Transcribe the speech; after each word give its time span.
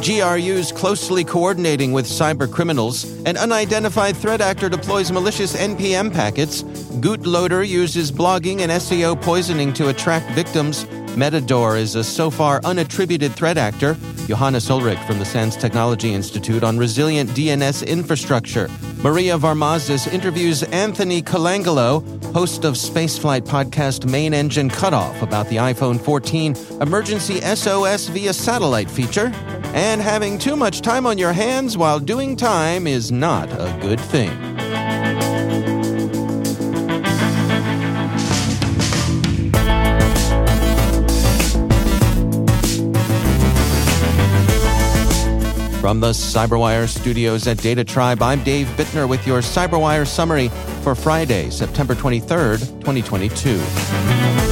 GRU's 0.00 0.72
closely 0.72 1.24
coordinating 1.24 1.92
with 1.92 2.06
cyber 2.06 2.50
criminals. 2.50 3.04
An 3.26 3.36
unidentified 3.36 4.16
threat 4.16 4.40
actor 4.40 4.70
deploys 4.70 5.12
malicious 5.12 5.54
NPM 5.54 6.10
packets. 6.12 6.62
Gootloader 7.02 7.66
uses 7.66 8.10
blogging 8.10 8.60
and 8.60 8.72
SEO 8.72 9.20
poisoning 9.20 9.74
to 9.74 9.88
attract 9.88 10.30
victims. 10.30 10.84
Metador 11.16 11.78
is 11.78 11.96
a 11.96 12.04
so 12.04 12.30
far 12.30 12.60
unattributed 12.62 13.32
threat 13.32 13.58
actor. 13.58 13.94
Johannes 14.26 14.68
Ullrich 14.68 15.04
from 15.06 15.18
the 15.18 15.24
SANS 15.24 15.56
Technology 15.56 16.14
Institute 16.14 16.64
on 16.64 16.78
resilient 16.78 17.28
DNS 17.30 17.86
infrastructure. 17.86 18.68
Maria 19.02 19.36
Varmazis 19.36 20.10
interviews 20.12 20.62
Anthony 20.62 21.20
Colangelo, 21.20 22.02
host 22.32 22.64
of 22.64 22.74
Spaceflight 22.74 23.42
podcast 23.42 24.08
Main 24.08 24.32
Engine 24.32 24.70
Cutoff, 24.70 25.20
about 25.20 25.48
the 25.48 25.56
iPhone 25.56 26.00
14 26.00 26.54
emergency 26.80 27.40
SOS 27.40 28.08
via 28.08 28.32
satellite 28.32 28.90
feature. 28.90 29.32
And 29.72 30.00
having 30.00 30.38
too 30.38 30.56
much 30.56 30.80
time 30.80 31.06
on 31.06 31.16
your 31.16 31.32
hands 31.32 31.76
while 31.78 32.00
doing 32.00 32.34
time 32.34 32.86
is 32.86 33.12
not 33.12 33.48
a 33.52 33.76
good 33.80 34.00
thing. 34.00 34.30
From 45.80 45.98
the 45.98 46.10
Cyberwire 46.10 46.86
studios 46.88 47.46
at 47.46 47.56
DataTribe, 47.56 48.20
I'm 48.20 48.44
Dave 48.44 48.66
Bittner 48.76 49.08
with 49.08 49.26
your 49.26 49.40
Cyberwire 49.40 50.06
summary 50.06 50.48
for 50.82 50.94
Friday, 50.94 51.48
September 51.50 51.94
23rd, 51.94 52.60
2022. 52.80 54.49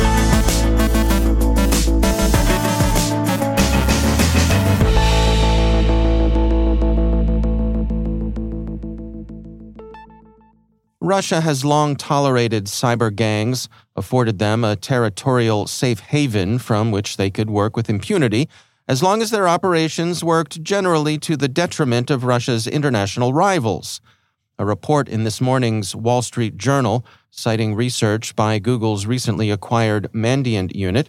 Russia 11.08 11.40
has 11.40 11.64
long 11.64 11.96
tolerated 11.96 12.66
cyber 12.66 13.10
gangs, 13.14 13.70
afforded 13.96 14.38
them 14.38 14.62
a 14.62 14.76
territorial 14.76 15.66
safe 15.66 16.00
haven 16.00 16.58
from 16.58 16.90
which 16.90 17.16
they 17.16 17.30
could 17.30 17.48
work 17.48 17.74
with 17.74 17.88
impunity 17.88 18.46
as 18.86 19.02
long 19.02 19.22
as 19.22 19.30
their 19.30 19.48
operations 19.48 20.22
worked 20.22 20.62
generally 20.62 21.16
to 21.16 21.34
the 21.34 21.48
detriment 21.48 22.10
of 22.10 22.24
Russia's 22.24 22.66
international 22.66 23.32
rivals. 23.32 24.02
A 24.58 24.66
report 24.66 25.08
in 25.08 25.24
this 25.24 25.40
morning's 25.40 25.96
Wall 25.96 26.20
Street 26.20 26.58
Journal, 26.58 27.06
citing 27.30 27.74
research 27.74 28.36
by 28.36 28.58
Google's 28.58 29.06
recently 29.06 29.50
acquired 29.50 30.12
Mandiant 30.12 30.74
unit, 30.74 31.08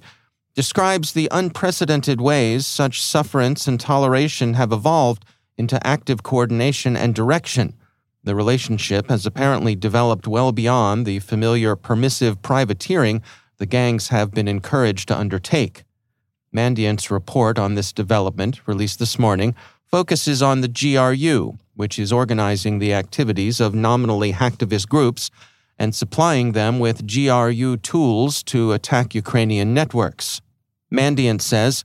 describes 0.55 1.11
the 1.11 1.27
unprecedented 1.29 2.21
ways 2.21 2.65
such 2.65 3.03
sufferance 3.03 3.67
and 3.67 3.81
toleration 3.81 4.53
have 4.53 4.71
evolved 4.71 5.25
into 5.57 5.85
active 5.85 6.23
coordination 6.23 6.95
and 6.95 7.13
direction. 7.13 7.73
The 8.29 8.35
relationship 8.35 9.09
has 9.09 9.25
apparently 9.25 9.73
developed 9.73 10.27
well 10.27 10.51
beyond 10.51 11.07
the 11.07 11.17
familiar 11.17 11.75
permissive 11.75 12.43
privateering 12.43 13.23
the 13.57 13.65
gangs 13.65 14.09
have 14.09 14.29
been 14.29 14.47
encouraged 14.47 15.07
to 15.07 15.17
undertake. 15.17 15.81
Mandiant's 16.55 17.09
report 17.09 17.57
on 17.57 17.73
this 17.73 17.91
development, 17.91 18.67
released 18.67 18.99
this 18.99 19.17
morning, 19.17 19.55
focuses 19.83 20.43
on 20.43 20.61
the 20.61 20.67
GRU, 20.67 21.57
which 21.73 21.97
is 21.97 22.13
organizing 22.13 22.77
the 22.77 22.93
activities 22.93 23.59
of 23.59 23.73
nominally 23.73 24.33
hacktivist 24.33 24.87
groups 24.87 25.31
and 25.79 25.95
supplying 25.95 26.51
them 26.51 26.77
with 26.77 27.11
GRU 27.11 27.77
tools 27.77 28.43
to 28.43 28.73
attack 28.73 29.15
Ukrainian 29.15 29.73
networks. 29.73 30.39
Mandiant 30.93 31.41
says, 31.41 31.83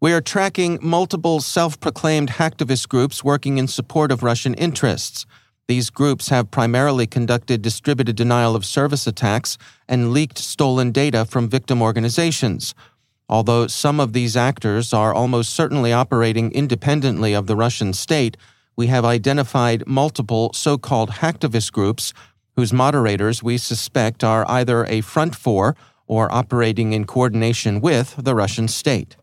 We 0.00 0.12
are 0.12 0.20
tracking 0.20 0.80
multiple 0.82 1.40
self 1.40 1.78
proclaimed 1.78 2.30
hacktivist 2.30 2.88
groups 2.88 3.22
working 3.22 3.58
in 3.58 3.68
support 3.68 4.10
of 4.10 4.24
Russian 4.24 4.54
interests. 4.54 5.24
These 5.66 5.90
groups 5.90 6.28
have 6.28 6.50
primarily 6.50 7.06
conducted 7.06 7.62
distributed 7.62 8.16
denial 8.16 8.54
of 8.54 8.64
service 8.64 9.06
attacks 9.06 9.56
and 9.88 10.12
leaked 10.12 10.38
stolen 10.38 10.92
data 10.92 11.24
from 11.24 11.48
victim 11.48 11.80
organizations 11.80 12.74
Although 13.28 13.68
some 13.68 14.00
of 14.00 14.12
these 14.12 14.36
actors 14.36 14.92
are 14.92 15.14
almost 15.14 15.54
certainly 15.54 15.92
operating 15.92 16.52
independently 16.52 17.32
of 17.32 17.46
the 17.46 17.56
Russian 17.56 17.92
state, 17.92 18.36
we 18.76 18.88
have 18.88 19.04
identified 19.04 19.86
multiple 19.86 20.52
so 20.52 20.76
called 20.76 21.10
hacktivist 21.10 21.72
groups 21.72 22.12
whose 22.56 22.72
moderators 22.72 23.42
we 23.42 23.56
suspect 23.56 24.22
are 24.22 24.48
either 24.48 24.84
a 24.84 25.00
front 25.00 25.34
for 25.34 25.74
or 26.06 26.32
operating 26.32 26.92
in 26.92 27.06
coordination 27.06 27.80
with 27.80 28.14
the 28.18 28.34
Russian 28.34 28.68
state. 28.68 29.16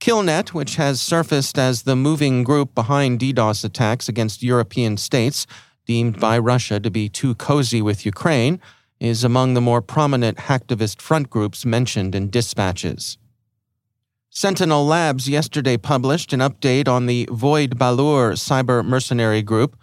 Killnet, 0.00 0.50
which 0.50 0.76
has 0.76 1.00
surfaced 1.00 1.58
as 1.58 1.82
the 1.82 1.96
moving 1.96 2.44
group 2.44 2.74
behind 2.74 3.18
DDoS 3.18 3.64
attacks 3.64 4.08
against 4.08 4.42
European 4.42 4.96
states 4.96 5.46
deemed 5.86 6.20
by 6.20 6.38
Russia 6.38 6.78
to 6.78 6.90
be 6.90 7.08
too 7.08 7.34
cozy 7.34 7.82
with 7.82 8.06
Ukraine, 8.06 8.60
is 9.00 9.24
among 9.24 9.54
the 9.54 9.60
more 9.60 9.80
prominent 9.80 10.38
hacktivist 10.38 11.00
front 11.00 11.30
groups 11.30 11.64
mentioned 11.64 12.14
in 12.14 12.30
dispatches. 12.30 13.16
Sentinel 14.30 14.86
Labs 14.86 15.28
yesterday 15.28 15.76
published 15.76 16.32
an 16.32 16.40
update 16.40 16.86
on 16.86 17.06
the 17.06 17.28
Void 17.32 17.78
Balaur 17.78 18.34
cyber 18.34 18.84
mercenary 18.84 19.42
group, 19.42 19.76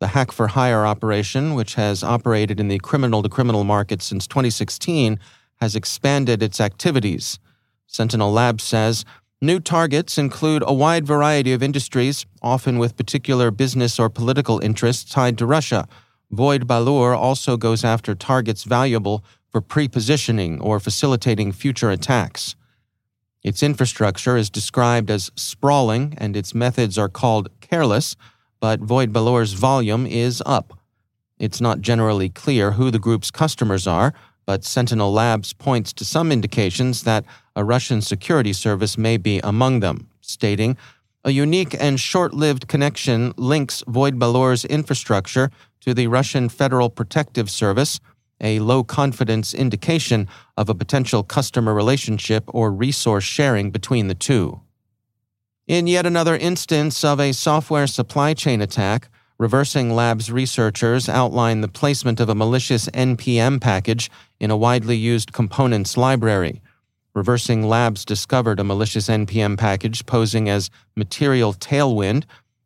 the 0.00 0.08
hack 0.08 0.32
for 0.32 0.48
hire 0.48 0.84
operation, 0.84 1.54
which 1.54 1.74
has 1.74 2.02
operated 2.02 2.58
in 2.58 2.68
the 2.68 2.80
criminal 2.80 3.22
to 3.22 3.28
criminal 3.28 3.64
market 3.64 4.02
since 4.02 4.26
2016, 4.26 5.18
has 5.60 5.76
expanded 5.76 6.42
its 6.42 6.60
activities. 6.60 7.38
Sentinel 7.86 8.32
Labs 8.32 8.64
says 8.64 9.04
new 9.40 9.60
targets 9.60 10.18
include 10.18 10.62
a 10.66 10.74
wide 10.74 11.06
variety 11.06 11.52
of 11.52 11.62
industries, 11.62 12.26
often 12.42 12.78
with 12.78 12.96
particular 12.96 13.50
business 13.50 13.98
or 13.98 14.08
political 14.08 14.58
interests 14.60 15.10
tied 15.10 15.38
to 15.38 15.46
Russia 15.46 15.86
Void 16.34 16.66
Balaur 16.66 17.16
also 17.16 17.56
goes 17.56 17.84
after 17.84 18.14
targets 18.14 18.64
valuable 18.64 19.24
for 19.50 19.60
pre-positioning 19.60 20.60
or 20.60 20.80
facilitating 20.80 21.52
future 21.52 21.90
attacks. 21.90 22.56
Its 23.44 23.62
infrastructure 23.62 24.36
is 24.36 24.50
described 24.50 25.10
as 25.10 25.30
sprawling 25.36 26.14
and 26.18 26.36
its 26.36 26.54
methods 26.54 26.98
are 26.98 27.08
called 27.08 27.50
careless, 27.60 28.16
but 28.58 28.80
Void 28.80 29.12
Balaur's 29.12 29.52
volume 29.52 30.06
is 30.06 30.42
up. 30.44 30.76
It's 31.38 31.60
not 31.60 31.80
generally 31.80 32.30
clear 32.30 32.72
who 32.72 32.90
the 32.90 32.98
group's 32.98 33.30
customers 33.30 33.86
are, 33.86 34.12
but 34.46 34.64
Sentinel 34.64 35.12
Labs 35.12 35.52
points 35.52 35.92
to 35.92 36.04
some 36.04 36.32
indications 36.32 37.04
that 37.04 37.24
a 37.56 37.64
Russian 37.64 38.00
security 38.00 38.52
service 38.52 38.98
may 38.98 39.16
be 39.16 39.40
among 39.40 39.80
them, 39.80 40.08
stating, 40.20 40.76
a 41.24 41.30
unique 41.30 41.74
and 41.80 41.98
short 41.98 42.34
lived 42.34 42.68
connection 42.68 43.32
links 43.36 43.82
Void 43.88 44.18
Balaur's 44.18 44.64
infrastructure 44.64 45.50
to 45.80 45.94
the 45.94 46.06
Russian 46.06 46.48
Federal 46.48 46.90
Protective 46.90 47.50
Service, 47.50 47.98
a 48.40 48.58
low 48.58 48.84
confidence 48.84 49.54
indication 49.54 50.28
of 50.56 50.68
a 50.68 50.74
potential 50.74 51.22
customer 51.22 51.72
relationship 51.72 52.44
or 52.48 52.70
resource 52.72 53.24
sharing 53.24 53.70
between 53.70 54.08
the 54.08 54.14
two. 54.14 54.60
In 55.66 55.86
yet 55.86 56.04
another 56.04 56.36
instance 56.36 57.02
of 57.04 57.18
a 57.18 57.32
software 57.32 57.86
supply 57.86 58.34
chain 58.34 58.60
attack, 58.60 59.08
Reversing 59.38 59.94
Labs 59.94 60.30
researchers 60.30 61.08
outline 61.08 61.60
the 61.60 61.68
placement 61.68 62.20
of 62.20 62.28
a 62.28 62.34
malicious 62.34 62.86
NPM 62.90 63.60
package 63.60 64.10
in 64.38 64.50
a 64.50 64.56
widely 64.56 64.96
used 64.96 65.32
components 65.32 65.96
library. 65.96 66.60
Reversing 67.14 67.62
Labs 67.62 68.04
discovered 68.04 68.58
a 68.58 68.64
malicious 68.64 69.08
NPM 69.08 69.56
package 69.56 70.04
posing 70.06 70.48
as 70.48 70.70
Material 70.96 71.54
Tailwind 71.54 72.24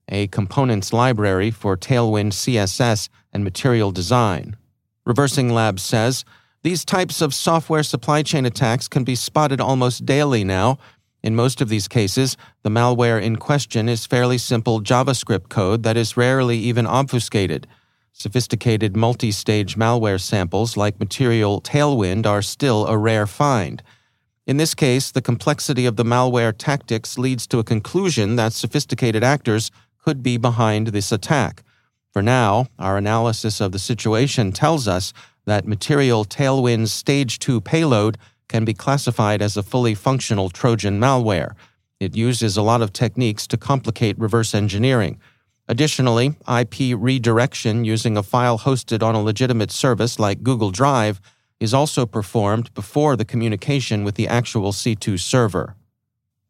a 0.09 0.27
components 0.29 0.93
library 0.93 1.51
for 1.51 1.77
Tailwind 1.77 2.33
CSS 2.33 3.09
and 3.33 3.45
material 3.45 3.91
design. 3.91 4.57
Reversing 5.05 5.51
Labs 5.53 5.83
says 5.83 6.25
these 6.63 6.85
types 6.85 7.21
of 7.21 7.35
software 7.35 7.83
supply 7.83 8.23
chain 8.23 8.45
attacks 8.45 8.89
can 8.89 9.05
be 9.05 9.15
spotted 9.15 9.61
almost 9.61 10.07
daily 10.07 10.45
now. 10.45 10.79
In 11.23 11.37
most 11.37 11.61
of 11.61 11.69
these 11.69 11.89
cases, 11.89 12.37
the 12.63 12.71
malware 12.71 13.21
in 13.21 13.37
question 13.37 13.89
is 13.89 14.07
fairly 14.07 14.39
simple 14.39 14.81
JavaScript 14.81 15.49
code 15.49 15.83
that 15.83 15.97
is 15.97 16.17
rarely 16.17 16.59
even 16.59 16.87
obfuscated. 16.87 17.67
Sophisticated 18.13 18.97
multi 18.97 19.31
stage 19.31 19.77
malware 19.77 20.21
samples 20.21 20.77
like 20.77 20.99
Material 20.99 21.61
Tailwind 21.61 22.27
are 22.27 22.43
still 22.43 22.87
a 22.87 22.97
rare 22.97 23.27
find. 23.27 23.83
In 24.49 24.57
this 24.57 24.75
case, 24.75 25.11
the 25.11 25.21
complexity 25.21 25.85
of 25.85 25.97
the 25.97 26.07
malware 26.07 26.55
tactics 26.57 27.19
leads 27.19 27.47
to 27.49 27.59
a 27.59 27.65
conclusion 27.65 28.37
that 28.37 28.55
sophisticated 28.55 29.23
actors 29.23 29.71
could 30.03 30.23
be 30.23 30.39
behind 30.39 30.87
this 30.87 31.13
attack. 31.13 31.63
For 32.15 32.23
now, 32.23 32.69
our 32.79 32.97
analysis 32.97 33.61
of 33.61 33.73
the 33.73 33.79
situation 33.79 34.53
tells 34.53 34.89
us 34.89 35.13
that 35.45 35.69
Material 35.69 36.25
Tailwind's 36.25 36.95
Stage 36.95 37.39
2 37.41 37.61
payload 37.61 38.17
can 38.49 38.65
be 38.65 38.73
classified 38.73 39.43
as 39.43 39.59
a 39.59 39.63
fully 39.63 39.95
functional 39.95 40.49
Trojan 40.49 40.99
malware. 40.99 41.53
It 42.01 42.17
uses 42.17 42.57
a 42.57 42.63
lot 42.63 42.81
of 42.81 42.95
techniques 42.95 43.47
to 43.49 43.59
complicate 43.59 44.19
reverse 44.19 44.55
engineering. 44.55 45.21
Additionally, 45.69 46.37
IP 46.49 46.97
redirection 46.97 47.85
using 47.85 48.17
a 48.17 48.23
file 48.23 48.61
hosted 48.61 49.03
on 49.03 49.15
a 49.15 49.23
legitimate 49.23 49.71
service 49.71 50.19
like 50.19 50.43
Google 50.43 50.71
Drive 50.71 51.21
is 51.61 51.75
also 51.75 52.07
performed 52.07 52.73
before 52.75 53.17
the 53.17 53.25
communication 53.25 54.05
with 54.05 54.15
the 54.15 54.29
actual 54.29 54.73
C2 54.73 55.19
server. 55.19 55.75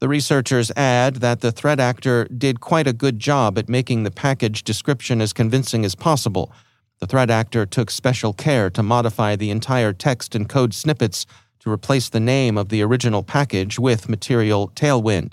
The 0.01 0.09
researchers 0.09 0.71
add 0.77 1.17
that 1.17 1.41
the 1.41 1.51
threat 1.51 1.81
actor 1.81 2.27
did 2.27 2.61
quite 2.61 2.87
a 2.87 2.93
good 2.93 3.19
job 3.19 3.59
at 3.59 3.69
making 3.69 4.05
the 4.05 4.13
package 4.13 4.63
description 4.63 5.21
as 5.21 5.33
convincing 5.33 5.85
as 5.85 5.97
possible. 5.97 6.53
The 7.01 7.07
threat 7.07 7.31
actor 7.31 7.67
took 7.67 7.91
special 7.91 8.33
care 8.33 8.71
to 8.71 8.83
modify 8.83 9.35
the 9.35 9.51
entire 9.51 9.93
text 9.93 10.35
and 10.35 10.49
code 10.49 10.73
snippets 10.73 11.27
to 11.61 11.71
replace 11.71 12.09
the 12.09 12.21
name 12.21 12.57
of 12.57 12.69
the 12.69 12.83
original 12.83 13.25
package 13.25 13.79
with 13.79 14.09
material 14.09 14.69
Tailwind. 14.77 15.33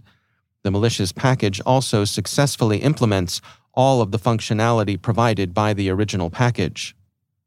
The 0.63 0.71
malicious 0.71 1.11
package 1.11 1.61
also 1.61 2.03
successfully 2.05 2.79
implements 2.79 3.41
all 3.75 4.01
of 4.01 4.11
the 4.11 4.17
functionality 4.17 4.99
provided 4.99 5.53
by 5.53 5.73
the 5.73 5.89
original 5.89 6.31
package. 6.31 6.95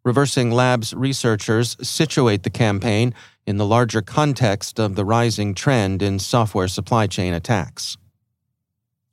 Reversing 0.09 0.51
Labs 0.51 0.95
researchers 0.95 1.77
situate 1.87 2.43
the 2.43 2.49
campaign 2.49 3.13
in 3.47 3.59
the 3.59 3.67
larger 3.67 4.01
context 4.01 4.81
of 4.81 4.95
the 4.95 5.05
rising 5.05 5.53
trend 5.55 6.01
in 6.01 6.19
software 6.19 6.67
supply 6.67 7.07
chain 7.07 7.35
attacks. 7.35 7.99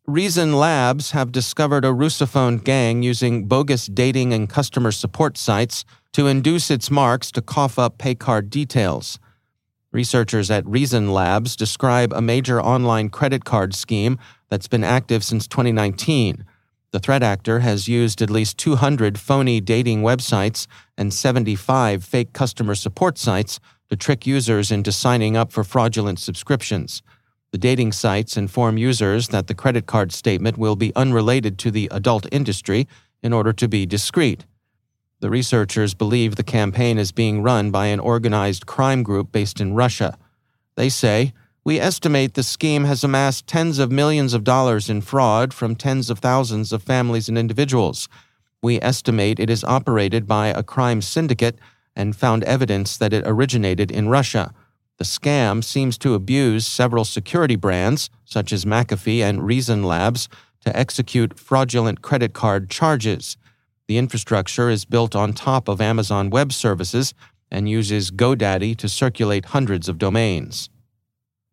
Reason 0.08 0.54
Labs 0.54 1.12
have 1.12 1.34
discovered 1.34 1.84
a 1.84 1.90
Russophone 1.90 2.64
gang 2.64 3.04
using 3.04 3.46
bogus 3.46 3.88
dating 3.88 4.32
and 4.32 4.50
customer 4.50 4.94
support 4.94 5.38
sites 5.38 5.84
to 6.14 6.28
induce 6.28 6.72
its 6.72 6.90
marks 6.90 7.30
to 7.34 7.42
cough 7.42 7.78
up 7.78 7.98
pay 7.98 8.16
card 8.16 8.50
details. 8.50 9.20
Researchers 9.92 10.50
at 10.50 10.66
Reason 10.66 11.12
Labs 11.12 11.58
describe 11.58 12.14
a 12.14 12.22
major 12.22 12.62
online 12.62 13.10
credit 13.10 13.44
card 13.44 13.76
scheme 13.76 14.18
that's 14.48 14.70
been 14.70 14.86
active 14.86 15.26
since 15.26 15.46
2019 15.46 16.46
the 16.96 17.00
threat 17.00 17.24
actor 17.24 17.60
has 17.60 17.90
used 17.90 18.22
at 18.22 18.30
least 18.30 18.58
200 18.58 19.20
phony 19.20 19.60
dating 19.60 20.02
websites 20.02 20.66
and 20.98 21.14
75 21.14 22.06
fake 22.06 22.32
customer 22.32 22.74
support 22.74 23.18
sites 23.18 23.60
to 23.90 23.98
trick 23.98 24.26
users 24.26 24.72
into 24.72 24.94
signing 24.94 25.36
up 25.36 25.52
for 25.52 25.66
fraudulent 25.66 26.20
subscriptions. 26.20 27.02
The 27.52 27.58
dating 27.58 27.92
sites 27.92 28.38
inform 28.38 28.78
users 28.78 29.28
that 29.28 29.48
the 29.48 29.54
credit 29.54 29.88
card 29.88 30.14
statement 30.14 30.58
will 30.58 30.78
be 30.78 30.96
unrelated 30.96 31.60
to 31.60 31.70
the 31.70 31.90
adult 31.92 32.28
industry 32.32 32.88
in 33.22 33.34
order 33.34 33.52
to 33.52 33.68
be 33.68 33.86
discreet. 33.86 34.46
The 35.20 35.30
researchers 35.30 35.96
believe 35.96 36.38
the 36.38 36.44
campaign 36.44 36.98
is 36.98 37.12
being 37.12 37.44
run 37.44 37.72
by 37.72 37.88
an 37.88 38.00
organized 38.00 38.68
crime 38.68 39.04
group 39.04 39.34
based 39.34 39.60
in 39.60 39.74
Russia. 39.74 40.18
They 40.78 40.88
say, 40.88 41.34
we 41.66 41.80
estimate 41.80 42.36
the 42.36 42.44
scheme 42.44 42.84
has 42.84 43.04
amassed 43.04 43.48
tens 43.48 43.80
of 43.80 43.92
millions 43.92 44.36
of 44.36 44.44
dollars 44.44 44.88
in 44.88 45.02
fraud 45.02 45.52
from 45.52 45.76
tens 45.76 46.12
of 46.12 46.20
thousands 46.20 46.72
of 46.72 46.84
families 46.84 47.28
and 47.28 47.40
individuals. 47.40 48.08
We 48.62 48.80
estimate 48.82 49.40
it 49.40 49.50
is 49.50 49.64
operated 49.64 50.28
by 50.28 50.50
a 50.50 50.62
crime 50.62 51.02
syndicate 51.02 51.58
and 51.96 52.16
found 52.16 52.44
evidence 52.44 52.98
that 52.98 53.14
it 53.14 53.24
originated 53.26 53.90
in 53.90 54.10
Russia. 54.10 54.54
The 54.98 55.06
scam 55.06 55.64
seems 55.64 55.98
to 56.00 56.14
abuse 56.14 56.68
several 56.68 57.04
security 57.04 57.56
brands, 57.56 58.12
such 58.26 58.54
as 58.54 58.64
McAfee 58.64 59.22
and 59.22 59.44
Reason 59.44 59.84
Labs, 59.84 60.30
to 60.62 60.78
execute 60.78 61.40
fraudulent 61.40 62.04
credit 62.04 62.34
card 62.34 62.70
charges. 62.70 63.38
The 63.88 63.98
infrastructure 63.98 64.70
is 64.70 64.86
built 64.86 65.16
on 65.16 65.34
top 65.34 65.68
of 65.68 65.82
Amazon 65.82 66.30
Web 66.30 66.54
Services 66.54 67.16
and 67.50 67.68
uses 67.68 68.12
GoDaddy 68.12 68.78
to 68.78 68.88
circulate 68.88 69.46
hundreds 69.46 69.90
of 69.90 69.98
domains. 69.98 70.70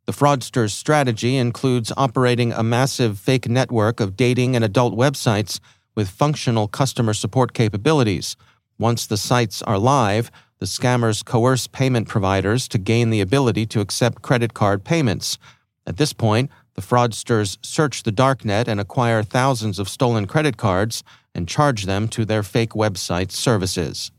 The 0.05 0.13
fraudster's 0.13 0.75
strategy 0.75 1.37
includes 1.37 1.93
operating 1.97 2.53
a 2.53 2.65
massive 2.65 3.21
fake 3.21 3.49
network 3.49 4.01
of 4.01 4.17
dating 4.17 4.57
and 4.57 4.65
adult 4.65 4.97
websites 4.97 5.61
with 5.95 6.11
functional 6.11 6.67
customer 6.67 7.15
support 7.15 7.53
capabilities. 7.53 8.37
Once 8.79 9.07
the 9.07 9.17
sites 9.17 9.63
are 9.63 9.79
live, 9.79 10.29
the 10.59 10.67
scammers 10.67 11.25
coerce 11.25 11.69
payment 11.69 12.09
providers 12.09 12.67
to 12.69 12.79
gain 12.79 13.11
the 13.11 13.21
ability 13.21 13.65
to 13.67 13.81
accept 13.81 14.23
credit 14.23 14.55
card 14.55 14.83
payments. 14.83 15.39
At 15.87 15.99
this 15.99 16.13
point, 16.13 16.51
the 16.75 16.83
fraudsters 16.83 17.59
search 17.63 18.03
the 18.03 18.13
darknet 18.13 18.67
and 18.67 18.81
acquire 18.81 19.23
thousands 19.23 19.79
of 19.79 19.89
stolen 19.89 20.27
credit 20.27 20.57
cards 20.57 21.05
and 21.33 21.49
charge 21.49 21.85
them 21.85 22.09
to 22.09 22.25
their 22.25 22.43
fake 22.43 22.71
website 22.71 23.31
services. 23.31 24.11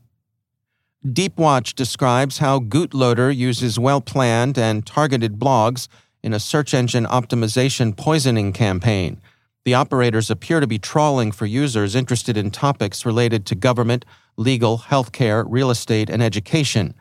Deepwatch 1.06 1.74
describes 1.74 2.38
how 2.38 2.58
Gootloader 2.58 3.34
uses 3.34 3.78
well 3.78 4.00
planned 4.00 4.56
and 4.56 4.86
targeted 4.86 5.38
blogs 5.38 5.86
in 6.22 6.32
a 6.32 6.40
search 6.40 6.72
engine 6.72 7.04
optimization 7.04 7.94
poisoning 7.94 8.54
campaign. 8.54 9.20
The 9.66 9.74
operators 9.74 10.30
appear 10.30 10.60
to 10.60 10.66
be 10.66 10.78
trawling 10.78 11.30
for 11.30 11.44
users 11.44 11.94
interested 11.94 12.38
in 12.38 12.50
topics 12.50 13.04
related 13.04 13.44
to 13.46 13.54
government, 13.54 14.06
legal, 14.38 14.78
healthcare, 14.78 15.44
real 15.46 15.70
estate, 15.70 16.08
and 16.08 16.22
education. 16.22 16.94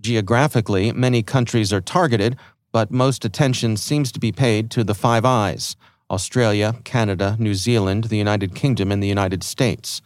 Geographically, 0.00 0.90
many 0.90 1.22
countries 1.22 1.72
are 1.72 1.80
targeted, 1.80 2.36
but 2.72 2.90
most 2.90 3.24
attention 3.24 3.76
seems 3.76 4.10
to 4.10 4.18
be 4.18 4.32
paid 4.32 4.72
to 4.72 4.82
the 4.82 4.94
Five 4.94 5.24
Eyes 5.24 5.76
Australia, 6.10 6.74
Canada, 6.82 7.36
New 7.38 7.54
Zealand, 7.54 8.04
the 8.04 8.18
United 8.18 8.56
Kingdom, 8.56 8.90
and 8.90 9.00
the 9.00 9.08
United 9.08 9.44
States. 9.44 10.02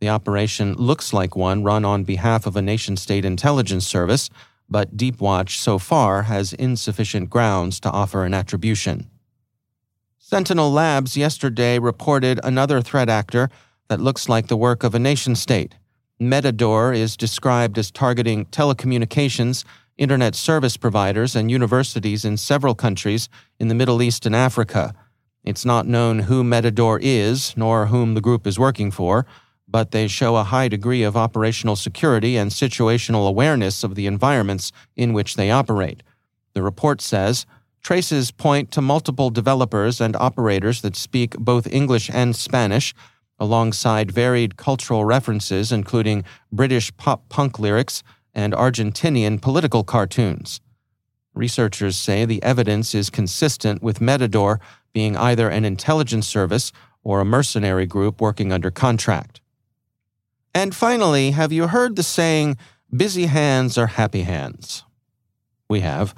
The 0.00 0.08
operation 0.08 0.74
looks 0.74 1.12
like 1.12 1.34
one 1.34 1.64
run 1.64 1.84
on 1.84 2.04
behalf 2.04 2.46
of 2.46 2.56
a 2.56 2.62
nation 2.62 2.96
state 2.96 3.24
intelligence 3.24 3.86
service, 3.86 4.30
but 4.68 4.96
Deepwatch 4.96 5.58
so 5.58 5.78
far 5.78 6.24
has 6.24 6.52
insufficient 6.52 7.30
grounds 7.30 7.80
to 7.80 7.90
offer 7.90 8.24
an 8.24 8.34
attribution. 8.34 9.10
Sentinel 10.18 10.70
Labs 10.70 11.16
yesterday 11.16 11.78
reported 11.78 12.38
another 12.44 12.80
threat 12.80 13.08
actor 13.08 13.48
that 13.88 14.00
looks 14.00 14.28
like 14.28 14.46
the 14.46 14.56
work 14.56 14.84
of 14.84 14.94
a 14.94 14.98
nation 14.98 15.34
state. 15.34 15.74
Metador 16.20 16.94
is 16.96 17.16
described 17.16 17.78
as 17.78 17.90
targeting 17.90 18.44
telecommunications, 18.46 19.64
internet 19.96 20.34
service 20.34 20.76
providers, 20.76 21.34
and 21.34 21.50
universities 21.50 22.24
in 22.24 22.36
several 22.36 22.74
countries 22.74 23.28
in 23.58 23.68
the 23.68 23.74
Middle 23.74 24.02
East 24.02 24.26
and 24.26 24.36
Africa. 24.36 24.94
It's 25.44 25.64
not 25.64 25.86
known 25.86 26.20
who 26.20 26.44
Metador 26.44 26.98
is, 27.00 27.56
nor 27.56 27.86
whom 27.86 28.14
the 28.14 28.20
group 28.20 28.46
is 28.46 28.58
working 28.58 28.90
for 28.90 29.26
but 29.68 29.90
they 29.90 30.08
show 30.08 30.36
a 30.36 30.44
high 30.44 30.68
degree 30.68 31.02
of 31.02 31.16
operational 31.16 31.76
security 31.76 32.36
and 32.36 32.50
situational 32.50 33.28
awareness 33.28 33.84
of 33.84 33.94
the 33.94 34.06
environments 34.06 34.72
in 34.96 35.12
which 35.12 35.36
they 35.36 35.50
operate. 35.50 36.02
The 36.54 36.62
report 36.62 37.00
says 37.00 37.46
traces 37.82 38.30
point 38.30 38.70
to 38.72 38.82
multiple 38.82 39.30
developers 39.30 40.00
and 40.00 40.16
operators 40.16 40.80
that 40.82 40.96
speak 40.96 41.36
both 41.38 41.66
English 41.72 42.10
and 42.12 42.34
Spanish, 42.34 42.94
alongside 43.38 44.10
varied 44.10 44.56
cultural 44.56 45.04
references, 45.04 45.70
including 45.70 46.24
British 46.50 46.94
pop 46.96 47.28
punk 47.28 47.58
lyrics 47.58 48.02
and 48.34 48.52
Argentinian 48.52 49.40
political 49.40 49.84
cartoons. 49.84 50.60
Researchers 51.34 51.96
say 51.96 52.24
the 52.24 52.42
evidence 52.42 52.94
is 52.94 53.10
consistent 53.10 53.82
with 53.82 54.00
Metador 54.00 54.58
being 54.92 55.16
either 55.16 55.48
an 55.48 55.64
intelligence 55.64 56.26
service 56.26 56.72
or 57.04 57.20
a 57.20 57.24
mercenary 57.24 57.86
group 57.86 58.20
working 58.20 58.52
under 58.52 58.70
contract. 58.70 59.40
And 60.54 60.74
finally, 60.74 61.32
have 61.32 61.52
you 61.52 61.68
heard 61.68 61.96
the 61.96 62.02
saying, 62.02 62.56
busy 62.94 63.26
hands 63.26 63.76
are 63.76 63.86
happy 63.86 64.22
hands? 64.22 64.84
We 65.68 65.80
have. 65.80 66.14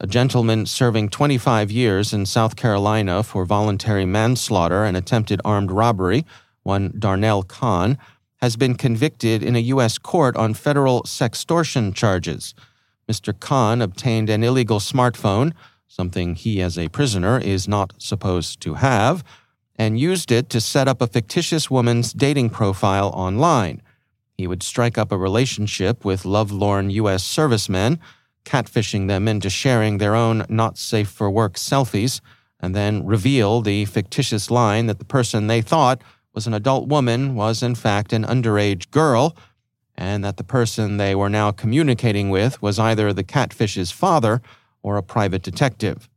A 0.00 0.06
gentleman 0.06 0.64
serving 0.66 1.10
25 1.10 1.70
years 1.70 2.12
in 2.12 2.24
South 2.24 2.56
Carolina 2.56 3.22
for 3.22 3.44
voluntary 3.44 4.06
manslaughter 4.06 4.84
and 4.84 4.96
attempted 4.96 5.40
armed 5.44 5.70
robbery, 5.70 6.24
one 6.62 6.94
Darnell 6.98 7.42
Khan, 7.42 7.98
has 8.40 8.56
been 8.56 8.74
convicted 8.74 9.42
in 9.42 9.54
a 9.54 9.60
U.S. 9.74 9.98
court 9.98 10.36
on 10.36 10.54
federal 10.54 11.02
sextortion 11.02 11.94
charges. 11.94 12.54
Mr. 13.10 13.38
Khan 13.38 13.82
obtained 13.82 14.30
an 14.30 14.42
illegal 14.42 14.78
smartphone, 14.78 15.52
something 15.86 16.34
he 16.34 16.62
as 16.62 16.78
a 16.78 16.88
prisoner 16.88 17.38
is 17.38 17.68
not 17.68 17.92
supposed 17.98 18.60
to 18.62 18.74
have, 18.74 19.22
and 19.80 19.98
used 19.98 20.30
it 20.30 20.50
to 20.50 20.60
set 20.60 20.86
up 20.86 21.00
a 21.00 21.06
fictitious 21.06 21.70
woman's 21.70 22.12
dating 22.12 22.50
profile 22.50 23.08
online. 23.14 23.80
He 24.36 24.46
would 24.46 24.62
strike 24.62 24.98
up 24.98 25.10
a 25.10 25.16
relationship 25.16 26.04
with 26.04 26.26
lovelorn 26.26 26.90
U.S. 26.90 27.24
servicemen, 27.24 27.98
catfishing 28.44 29.08
them 29.08 29.26
into 29.26 29.48
sharing 29.48 29.96
their 29.96 30.14
own 30.14 30.44
not 30.50 30.76
safe 30.76 31.08
for 31.08 31.30
work 31.30 31.54
selfies, 31.54 32.20
and 32.60 32.74
then 32.74 33.06
reveal 33.06 33.62
the 33.62 33.86
fictitious 33.86 34.50
line 34.50 34.84
that 34.84 34.98
the 34.98 35.04
person 35.06 35.46
they 35.46 35.62
thought 35.62 36.02
was 36.34 36.46
an 36.46 36.52
adult 36.52 36.86
woman 36.86 37.34
was 37.34 37.62
in 37.62 37.74
fact 37.74 38.12
an 38.12 38.24
underage 38.24 38.90
girl, 38.90 39.34
and 39.94 40.22
that 40.22 40.36
the 40.36 40.44
person 40.44 40.98
they 40.98 41.14
were 41.14 41.30
now 41.30 41.52
communicating 41.52 42.28
with 42.28 42.60
was 42.60 42.78
either 42.78 43.14
the 43.14 43.24
catfish's 43.24 43.90
father 43.90 44.42
or 44.82 44.98
a 44.98 45.02
private 45.02 45.42
detective. 45.42 46.10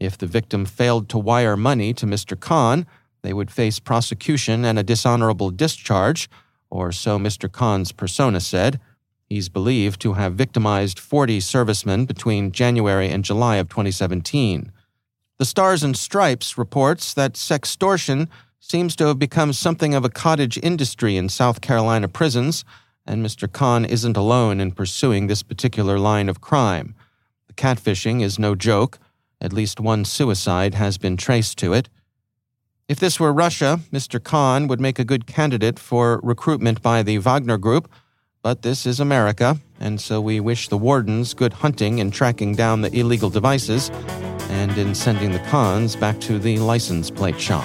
If 0.00 0.18
the 0.18 0.26
victim 0.26 0.66
failed 0.66 1.08
to 1.10 1.18
wire 1.18 1.56
money 1.56 1.94
to 1.94 2.06
Mr. 2.06 2.38
Khan, 2.38 2.88
they 3.24 3.32
would 3.32 3.50
face 3.50 3.78
prosecution 3.78 4.66
and 4.66 4.78
a 4.78 4.82
dishonorable 4.82 5.50
discharge, 5.50 6.28
or 6.68 6.92
so 6.92 7.18
Mr. 7.18 7.50
Khan's 7.50 7.90
persona 7.90 8.38
said. 8.38 8.78
He's 9.30 9.48
believed 9.48 9.98
to 10.02 10.12
have 10.12 10.34
victimized 10.34 11.00
40 11.00 11.40
servicemen 11.40 12.04
between 12.04 12.52
January 12.52 13.08
and 13.08 13.24
July 13.24 13.56
of 13.56 13.70
2017. 13.70 14.70
The 15.38 15.44
Stars 15.46 15.82
and 15.82 15.96
Stripes 15.96 16.58
reports 16.58 17.14
that 17.14 17.32
sextortion 17.32 18.28
seems 18.60 18.94
to 18.96 19.06
have 19.06 19.18
become 19.18 19.54
something 19.54 19.94
of 19.94 20.04
a 20.04 20.10
cottage 20.10 20.58
industry 20.62 21.16
in 21.16 21.30
South 21.30 21.62
Carolina 21.62 22.08
prisons, 22.08 22.62
and 23.06 23.24
Mr. 23.24 23.50
Khan 23.50 23.86
isn't 23.86 24.18
alone 24.18 24.60
in 24.60 24.72
pursuing 24.72 25.28
this 25.28 25.42
particular 25.42 25.98
line 25.98 26.28
of 26.28 26.42
crime. 26.42 26.94
The 27.46 27.54
catfishing 27.54 28.20
is 28.20 28.38
no 28.38 28.54
joke. 28.54 28.98
At 29.40 29.54
least 29.54 29.80
one 29.80 30.04
suicide 30.04 30.74
has 30.74 30.98
been 30.98 31.16
traced 31.16 31.56
to 31.58 31.72
it. 31.72 31.88
If 32.86 33.00
this 33.00 33.18
were 33.18 33.32
Russia, 33.32 33.80
Mr. 33.90 34.22
Khan 34.22 34.68
would 34.68 34.78
make 34.78 34.98
a 34.98 35.06
good 35.06 35.26
candidate 35.26 35.78
for 35.78 36.20
recruitment 36.22 36.82
by 36.82 37.02
the 37.02 37.16
Wagner 37.16 37.56
Group, 37.56 37.90
but 38.42 38.60
this 38.60 38.84
is 38.84 39.00
America, 39.00 39.58
and 39.80 39.98
so 39.98 40.20
we 40.20 40.38
wish 40.38 40.68
the 40.68 40.76
wardens 40.76 41.32
good 41.32 41.54
hunting 41.54 41.98
in 41.98 42.10
tracking 42.10 42.54
down 42.54 42.82
the 42.82 42.94
illegal 42.94 43.30
devices 43.30 43.88
and 44.50 44.76
in 44.76 44.94
sending 44.94 45.32
the 45.32 45.38
Khans 45.38 45.96
back 45.96 46.20
to 46.20 46.38
the 46.38 46.58
license 46.58 47.10
plate 47.10 47.40
shop. 47.40 47.64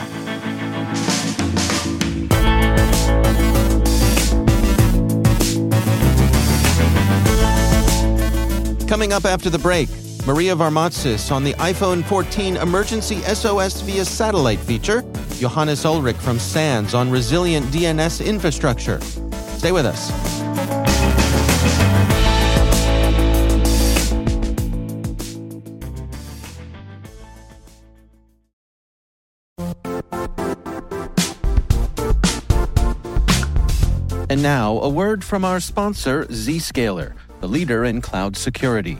Coming 8.88 9.12
up 9.12 9.26
after 9.26 9.50
the 9.50 9.60
break, 9.62 9.90
Maria 10.30 10.56
Varmazis 10.56 11.32
on 11.32 11.44
the 11.44 11.54
iPhone 11.56 12.06
14 12.06 12.58
emergency 12.58 13.20
SOS 13.22 13.82
via 13.82 14.06
satellite 14.06 14.60
feature, 14.60 15.02
Johannes 15.40 15.86
Ullrich 15.86 16.18
from 16.18 16.38
SANS 16.38 16.94
on 16.94 17.10
resilient 17.10 17.66
DNS 17.72 18.24
infrastructure. 18.24 19.02
Stay 19.02 19.72
with 19.72 19.88
us. 19.88 20.12
And 34.30 34.44
now, 34.44 34.78
a 34.78 34.90
word 34.90 35.24
from 35.24 35.44
our 35.44 35.60
sponsor, 35.60 36.26
Zscaler, 36.26 37.16
the 37.40 37.48
leader 37.48 37.84
in 37.84 38.00
cloud 38.02 38.38
security. 38.38 39.00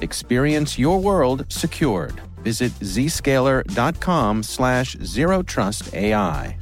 Experience 0.00 0.78
your 0.78 1.00
world 1.00 1.44
secured. 1.48 2.20
Visit 2.44 2.72
zscaler.com 2.80 4.42
slash 4.42 4.96
zerotrustai. 4.96 6.54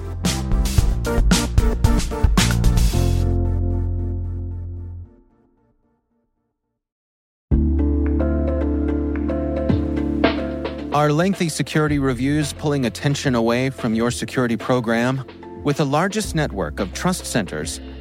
Are 10.97 11.12
lengthy 11.12 11.50
security 11.50 11.99
reviews 11.99 12.55
pulling 12.55 12.87
attention 12.87 13.35
away 13.35 13.69
from 13.69 13.95
your 13.95 14.11
security 14.11 14.57
program? 14.57 15.26
With 15.62 15.76
the 15.76 15.85
largest 15.85 16.35
network 16.35 16.81
of 16.81 16.95
trust 16.95 17.26
centers, 17.26 17.81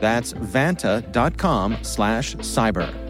That's 0.00 0.32
vanta.com 0.34 1.78
slash 1.82 2.36
cyber. 2.36 3.04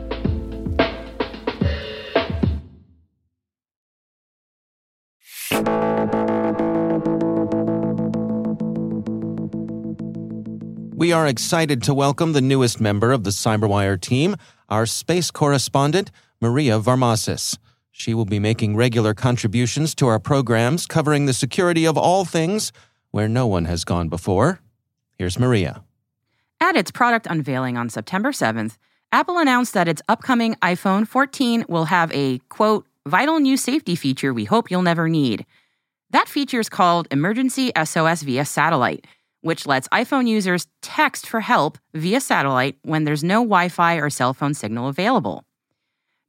We 10.96 11.12
are 11.12 11.26
excited 11.26 11.82
to 11.82 11.92
welcome 11.92 12.32
the 12.32 12.40
newest 12.40 12.80
member 12.80 13.12
of 13.12 13.24
the 13.24 13.30
Cyberwire 13.30 14.00
team, 14.00 14.36
our 14.70 14.86
space 14.86 15.30
correspondent, 15.30 16.10
Maria 16.40 16.78
Varmazis. 16.78 17.58
She 17.90 18.14
will 18.14 18.24
be 18.24 18.38
making 18.38 18.74
regular 18.74 19.12
contributions 19.12 19.94
to 19.96 20.06
our 20.06 20.18
programs 20.18 20.86
covering 20.86 21.26
the 21.26 21.34
security 21.34 21.84
of 21.84 21.98
all 21.98 22.24
things 22.24 22.72
where 23.10 23.28
no 23.28 23.46
one 23.46 23.66
has 23.66 23.84
gone 23.84 24.08
before. 24.08 24.60
Here's 25.18 25.38
Maria. 25.38 25.84
At 26.64 26.76
its 26.76 26.90
product 26.90 27.26
unveiling 27.28 27.76
on 27.76 27.90
September 27.90 28.32
7th, 28.32 28.78
Apple 29.12 29.36
announced 29.36 29.74
that 29.74 29.86
its 29.86 30.00
upcoming 30.08 30.54
iPhone 30.62 31.06
14 31.06 31.66
will 31.68 31.84
have 31.84 32.10
a, 32.12 32.38
quote, 32.48 32.86
vital 33.06 33.38
new 33.38 33.58
safety 33.58 33.94
feature 33.94 34.32
we 34.32 34.46
hope 34.46 34.70
you'll 34.70 34.80
never 34.80 35.06
need. 35.06 35.44
That 36.08 36.26
feature 36.26 36.60
is 36.60 36.70
called 36.70 37.06
Emergency 37.10 37.70
SOS 37.76 38.22
via 38.22 38.46
Satellite, 38.46 39.06
which 39.42 39.66
lets 39.66 39.88
iPhone 39.88 40.26
users 40.26 40.66
text 40.80 41.26
for 41.26 41.40
help 41.40 41.76
via 41.92 42.18
satellite 42.18 42.78
when 42.80 43.04
there's 43.04 43.22
no 43.22 43.40
Wi 43.40 43.68
Fi 43.68 43.96
or 43.96 44.08
cell 44.08 44.32
phone 44.32 44.54
signal 44.54 44.88
available. 44.88 45.44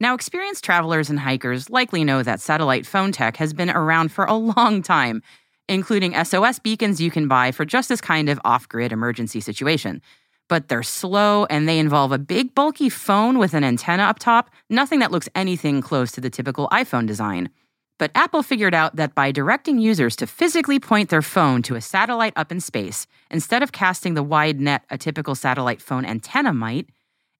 Now, 0.00 0.12
experienced 0.12 0.64
travelers 0.64 1.08
and 1.08 1.20
hikers 1.20 1.70
likely 1.70 2.04
know 2.04 2.22
that 2.22 2.42
satellite 2.42 2.84
phone 2.84 3.10
tech 3.10 3.38
has 3.38 3.54
been 3.54 3.70
around 3.70 4.12
for 4.12 4.26
a 4.26 4.34
long 4.34 4.82
time, 4.82 5.22
including 5.66 6.12
SOS 6.22 6.58
beacons 6.58 7.00
you 7.00 7.10
can 7.10 7.26
buy 7.26 7.52
for 7.52 7.64
just 7.64 7.88
this 7.88 8.02
kind 8.02 8.28
of 8.28 8.38
off 8.44 8.68
grid 8.68 8.92
emergency 8.92 9.40
situation 9.40 10.02
but 10.48 10.68
they're 10.68 10.82
slow 10.82 11.46
and 11.46 11.68
they 11.68 11.78
involve 11.78 12.12
a 12.12 12.18
big, 12.18 12.54
bulky 12.54 12.88
phone 12.88 13.38
with 13.38 13.54
an 13.54 13.64
antenna 13.64 14.04
up 14.04 14.18
top, 14.18 14.50
nothing 14.70 15.00
that 15.00 15.10
looks 15.10 15.28
anything 15.34 15.80
close 15.80 16.12
to 16.12 16.20
the 16.20 16.30
typical 16.30 16.68
iPhone 16.68 17.06
design. 17.06 17.50
But 17.98 18.10
Apple 18.14 18.42
figured 18.42 18.74
out 18.74 18.96
that 18.96 19.14
by 19.14 19.32
directing 19.32 19.78
users 19.78 20.16
to 20.16 20.26
physically 20.26 20.78
point 20.78 21.08
their 21.08 21.22
phone 21.22 21.62
to 21.62 21.76
a 21.76 21.80
satellite 21.80 22.34
up 22.36 22.52
in 22.52 22.60
space, 22.60 23.06
instead 23.30 23.62
of 23.62 23.72
casting 23.72 24.14
the 24.14 24.22
wide 24.22 24.60
net 24.60 24.84
a 24.90 24.98
typical 24.98 25.34
satellite 25.34 25.80
phone 25.80 26.04
antenna 26.04 26.52
might, 26.52 26.88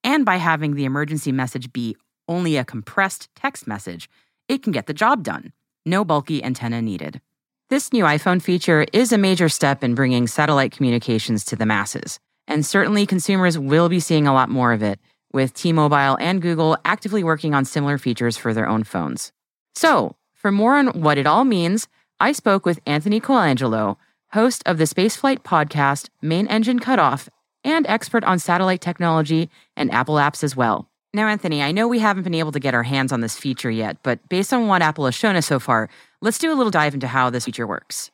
and 0.02 0.24
by 0.24 0.36
having 0.36 0.74
the 0.74 0.84
emergency 0.84 1.30
message 1.30 1.72
be 1.72 1.96
only 2.28 2.56
a 2.56 2.64
compressed 2.64 3.28
text 3.34 3.66
message, 3.66 4.08
it 4.48 4.62
can 4.62 4.72
get 4.72 4.86
the 4.86 4.94
job 4.94 5.22
done. 5.22 5.52
No 5.84 6.04
bulky 6.04 6.42
antenna 6.42 6.80
needed. 6.80 7.20
This 7.68 7.92
new 7.92 8.04
iPhone 8.04 8.40
feature 8.40 8.86
is 8.92 9.12
a 9.12 9.18
major 9.18 9.48
step 9.48 9.84
in 9.84 9.94
bringing 9.94 10.26
satellite 10.26 10.72
communications 10.72 11.44
to 11.46 11.56
the 11.56 11.66
masses. 11.66 12.18
And 12.48 12.64
certainly 12.64 13.06
consumers 13.06 13.58
will 13.58 13.88
be 13.88 14.00
seeing 14.00 14.26
a 14.26 14.32
lot 14.32 14.48
more 14.48 14.72
of 14.72 14.82
it, 14.82 15.00
with 15.32 15.54
T 15.54 15.72
Mobile 15.72 16.16
and 16.20 16.40
Google 16.40 16.76
actively 16.84 17.24
working 17.24 17.54
on 17.54 17.64
similar 17.64 17.98
features 17.98 18.36
for 18.36 18.54
their 18.54 18.68
own 18.68 18.84
phones. 18.84 19.32
So, 19.74 20.16
for 20.34 20.52
more 20.52 20.76
on 20.76 20.88
what 21.00 21.18
it 21.18 21.26
all 21.26 21.44
means, 21.44 21.88
I 22.20 22.32
spoke 22.32 22.64
with 22.64 22.80
Anthony 22.86 23.20
Colangelo, 23.20 23.96
host 24.32 24.62
of 24.64 24.78
the 24.78 24.84
Spaceflight 24.84 25.40
podcast 25.40 26.08
Main 26.22 26.46
Engine 26.46 26.78
Cutoff 26.78 27.28
and 27.64 27.86
expert 27.88 28.24
on 28.24 28.38
satellite 28.38 28.80
technology 28.80 29.50
and 29.76 29.92
Apple 29.92 30.14
apps 30.14 30.44
as 30.44 30.56
well. 30.56 30.88
Now, 31.12 31.28
Anthony, 31.28 31.62
I 31.62 31.72
know 31.72 31.88
we 31.88 31.98
haven't 31.98 32.24
been 32.24 32.34
able 32.34 32.52
to 32.52 32.60
get 32.60 32.74
our 32.74 32.82
hands 32.82 33.10
on 33.10 33.22
this 33.22 33.36
feature 33.38 33.70
yet, 33.70 33.96
but 34.02 34.26
based 34.28 34.52
on 34.52 34.66
what 34.66 34.82
Apple 34.82 35.06
has 35.06 35.14
shown 35.14 35.34
us 35.34 35.46
so 35.46 35.58
far, 35.58 35.88
let's 36.20 36.38
do 36.38 36.52
a 36.52 36.54
little 36.54 36.70
dive 36.70 36.94
into 36.94 37.06
how 37.06 37.30
this 37.30 37.46
feature 37.46 37.66
works. 37.66 38.10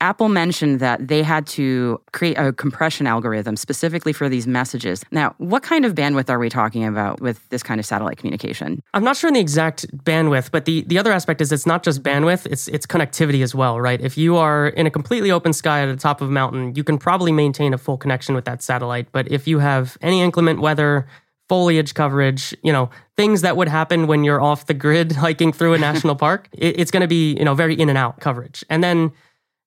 Apple 0.00 0.28
mentioned 0.28 0.80
that 0.80 1.08
they 1.08 1.22
had 1.22 1.46
to 1.46 2.00
create 2.12 2.36
a 2.36 2.52
compression 2.52 3.06
algorithm 3.06 3.56
specifically 3.56 4.12
for 4.12 4.28
these 4.28 4.46
messages. 4.46 5.02
Now, 5.10 5.34
what 5.38 5.62
kind 5.62 5.84
of 5.86 5.94
bandwidth 5.94 6.28
are 6.28 6.38
we 6.38 6.50
talking 6.50 6.84
about 6.84 7.20
with 7.20 7.48
this 7.48 7.62
kind 7.62 7.80
of 7.80 7.86
satellite 7.86 8.18
communication? 8.18 8.82
I'm 8.92 9.04
not 9.04 9.16
sure 9.16 9.28
in 9.28 9.34
the 9.34 9.40
exact 9.40 9.86
bandwidth, 10.04 10.50
but 10.50 10.66
the, 10.66 10.82
the 10.86 10.98
other 10.98 11.12
aspect 11.12 11.40
is 11.40 11.50
it's 11.50 11.66
not 11.66 11.82
just 11.82 12.02
bandwidth, 12.02 12.46
it's 12.46 12.68
it's 12.68 12.86
connectivity 12.86 13.42
as 13.42 13.54
well, 13.54 13.80
right? 13.80 14.00
If 14.00 14.18
you 14.18 14.36
are 14.36 14.68
in 14.68 14.86
a 14.86 14.90
completely 14.90 15.30
open 15.30 15.54
sky 15.54 15.80
at 15.82 15.86
the 15.86 15.96
top 15.96 16.20
of 16.20 16.28
a 16.28 16.32
mountain, 16.32 16.74
you 16.74 16.84
can 16.84 16.98
probably 16.98 17.32
maintain 17.32 17.72
a 17.72 17.78
full 17.78 17.96
connection 17.96 18.34
with 18.34 18.44
that 18.44 18.62
satellite. 18.62 19.08
But 19.12 19.30
if 19.30 19.48
you 19.48 19.60
have 19.60 19.96
any 20.02 20.20
inclement 20.20 20.60
weather, 20.60 21.06
foliage 21.48 21.94
coverage, 21.94 22.54
you 22.62 22.72
know, 22.72 22.90
things 23.16 23.40
that 23.42 23.56
would 23.56 23.68
happen 23.68 24.06
when 24.06 24.24
you're 24.24 24.42
off 24.42 24.66
the 24.66 24.74
grid 24.74 25.12
hiking 25.24 25.52
through 25.52 25.74
a 25.74 25.78
national 25.78 26.16
park, 26.26 26.48
it, 26.52 26.78
it's 26.80 26.90
going 26.90 27.00
to 27.02 27.08
be, 27.08 27.34
you 27.34 27.44
know, 27.44 27.54
very 27.54 27.74
in 27.74 27.88
and 27.88 27.96
out 27.96 28.20
coverage. 28.20 28.64
And 28.68 28.84
then 28.84 29.12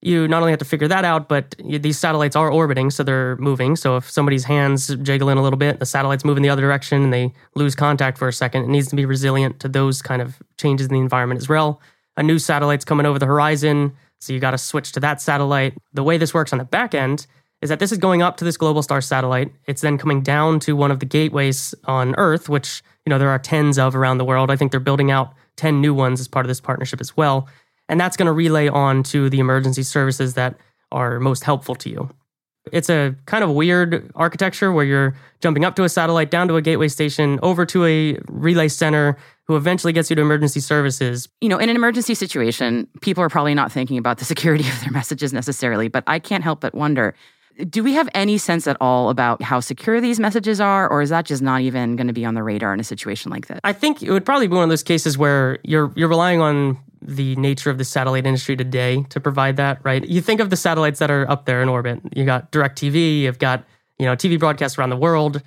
you 0.01 0.27
not 0.27 0.41
only 0.41 0.51
have 0.51 0.59
to 0.59 0.65
figure 0.65 0.87
that 0.87 1.03
out, 1.03 1.27
but 1.27 1.55
these 1.59 1.99
satellites 1.99 2.35
are 2.35 2.49
orbiting, 2.49 2.89
so 2.89 3.03
they're 3.03 3.35
moving. 3.37 3.75
So 3.75 3.97
if 3.97 4.09
somebody's 4.09 4.45
hands 4.45 4.87
jiggle 5.01 5.29
in 5.29 5.37
a 5.37 5.43
little 5.43 5.57
bit, 5.57 5.79
the 5.79 5.85
satellite's 5.85 6.23
moving 6.23 6.41
the 6.41 6.49
other 6.49 6.61
direction 6.61 7.03
and 7.03 7.13
they 7.13 7.33
lose 7.55 7.75
contact 7.75 8.17
for 8.17 8.27
a 8.27 8.33
second, 8.33 8.63
it 8.63 8.69
needs 8.69 8.87
to 8.89 8.95
be 8.95 9.05
resilient 9.05 9.59
to 9.59 9.67
those 9.67 10.01
kind 10.01 10.21
of 10.21 10.41
changes 10.57 10.87
in 10.87 10.93
the 10.93 10.99
environment 10.99 11.41
as 11.41 11.49
well. 11.49 11.81
A 12.15 12.23
new 12.23 12.39
satellite's 12.39 12.85
coming 12.85 13.05
over 13.05 13.19
the 13.19 13.25
horizon, 13.25 13.93
so 14.19 14.31
you 14.31 14.39
got 14.39 14.51
to 14.51 14.57
switch 14.57 14.93
to 14.93 14.99
that 15.01 15.21
satellite. 15.21 15.77
The 15.93 16.03
way 16.03 16.17
this 16.17 16.33
works 16.33 16.53
on 16.53 16.59
the 16.59 16.65
back 16.65 16.93
end 16.93 17.27
is 17.61 17.67
that 17.67 17.79
this 17.79 17.91
is 17.91 17.97
going 17.97 18.21
up 18.21 18.37
to 18.37 18.45
this 18.45 18.57
Globalstar 18.57 19.03
satellite. 19.03 19.51
It's 19.67 19.81
then 19.81 19.97
coming 19.97 20.21
down 20.21 20.61
to 20.61 20.77
one 20.77 20.91
of 20.91 21.01
the 21.01 21.05
gateways 21.05 21.75
on 21.85 22.15
Earth, 22.17 22.47
which, 22.47 22.81
you 23.05 23.09
know, 23.09 23.19
there 23.19 23.29
are 23.29 23.39
tens 23.39 23.77
of 23.77 23.97
around 23.97 24.17
the 24.17 24.25
world. 24.25 24.49
I 24.49 24.55
think 24.55 24.71
they're 24.71 24.79
building 24.79 25.11
out 25.11 25.33
10 25.57 25.81
new 25.81 25.93
ones 25.93 26.21
as 26.21 26.27
part 26.29 26.45
of 26.45 26.47
this 26.47 26.61
partnership 26.61 27.01
as 27.01 27.17
well 27.17 27.49
and 27.89 27.99
that's 27.99 28.15
going 28.15 28.27
to 28.27 28.31
relay 28.31 28.69
on 28.69 29.03
to 29.03 29.29
the 29.29 29.39
emergency 29.39 29.83
services 29.83 30.35
that 30.35 30.55
are 30.91 31.19
most 31.19 31.43
helpful 31.43 31.75
to 31.75 31.89
you. 31.89 32.09
It's 32.71 32.89
a 32.89 33.15
kind 33.25 33.43
of 33.43 33.49
weird 33.51 34.11
architecture 34.15 34.71
where 34.71 34.85
you're 34.85 35.15
jumping 35.41 35.65
up 35.65 35.75
to 35.77 35.83
a 35.83 35.89
satellite, 35.89 36.29
down 36.29 36.47
to 36.49 36.55
a 36.55 36.61
gateway 36.61 36.87
station, 36.87 37.39
over 37.41 37.65
to 37.65 37.85
a 37.85 38.17
relay 38.27 38.67
center 38.67 39.17
who 39.45 39.55
eventually 39.55 39.91
gets 39.91 40.09
you 40.09 40.15
to 40.15 40.21
emergency 40.21 40.59
services. 40.59 41.27
You 41.41 41.49
know, 41.49 41.57
in 41.57 41.69
an 41.69 41.75
emergency 41.75 42.13
situation, 42.13 42.87
people 43.01 43.23
are 43.23 43.29
probably 43.29 43.55
not 43.55 43.71
thinking 43.71 43.97
about 43.97 44.19
the 44.19 44.25
security 44.25 44.67
of 44.69 44.81
their 44.81 44.91
messages 44.91 45.33
necessarily, 45.33 45.87
but 45.87 46.03
I 46.05 46.19
can't 46.19 46.43
help 46.43 46.61
but 46.61 46.75
wonder 46.75 47.15
do 47.69 47.83
we 47.83 47.93
have 47.93 48.09
any 48.13 48.37
sense 48.37 48.67
at 48.67 48.77
all 48.79 49.09
about 49.09 49.41
how 49.41 49.59
secure 49.59 49.99
these 49.99 50.19
messages 50.19 50.61
are, 50.61 50.89
or 50.89 51.01
is 51.01 51.09
that 51.09 51.25
just 51.25 51.41
not 51.41 51.61
even 51.61 51.95
going 51.95 52.07
to 52.07 52.13
be 52.13 52.23
on 52.23 52.33
the 52.33 52.43
radar 52.43 52.73
in 52.73 52.79
a 52.79 52.83
situation 52.83 53.31
like 53.31 53.47
this? 53.47 53.59
I 53.63 53.73
think 53.73 54.01
it 54.01 54.11
would 54.11 54.25
probably 54.25 54.47
be 54.47 54.55
one 54.55 54.63
of 54.63 54.69
those 54.69 54.83
cases 54.83 55.17
where 55.17 55.59
you're 55.63 55.91
you're 55.95 56.07
relying 56.07 56.41
on 56.41 56.77
the 57.01 57.35
nature 57.35 57.69
of 57.69 57.77
the 57.77 57.85
satellite 57.85 58.25
industry 58.25 58.55
today 58.55 59.03
to 59.09 59.19
provide 59.19 59.57
that, 59.57 59.79
right? 59.83 60.05
You 60.05 60.21
think 60.21 60.39
of 60.39 60.49
the 60.49 60.55
satellites 60.55 60.99
that 60.99 61.09
are 61.09 61.29
up 61.29 61.45
there 61.45 61.61
in 61.61 61.69
orbit. 61.69 61.99
You 62.15 62.25
got 62.25 62.51
DirecTV, 62.51 63.21
you've 63.21 63.39
got, 63.39 63.63
you 63.97 64.05
know, 64.05 64.15
TV 64.15 64.39
broadcasts 64.39 64.77
around 64.77 64.89
the 64.89 64.97
world, 64.97 65.41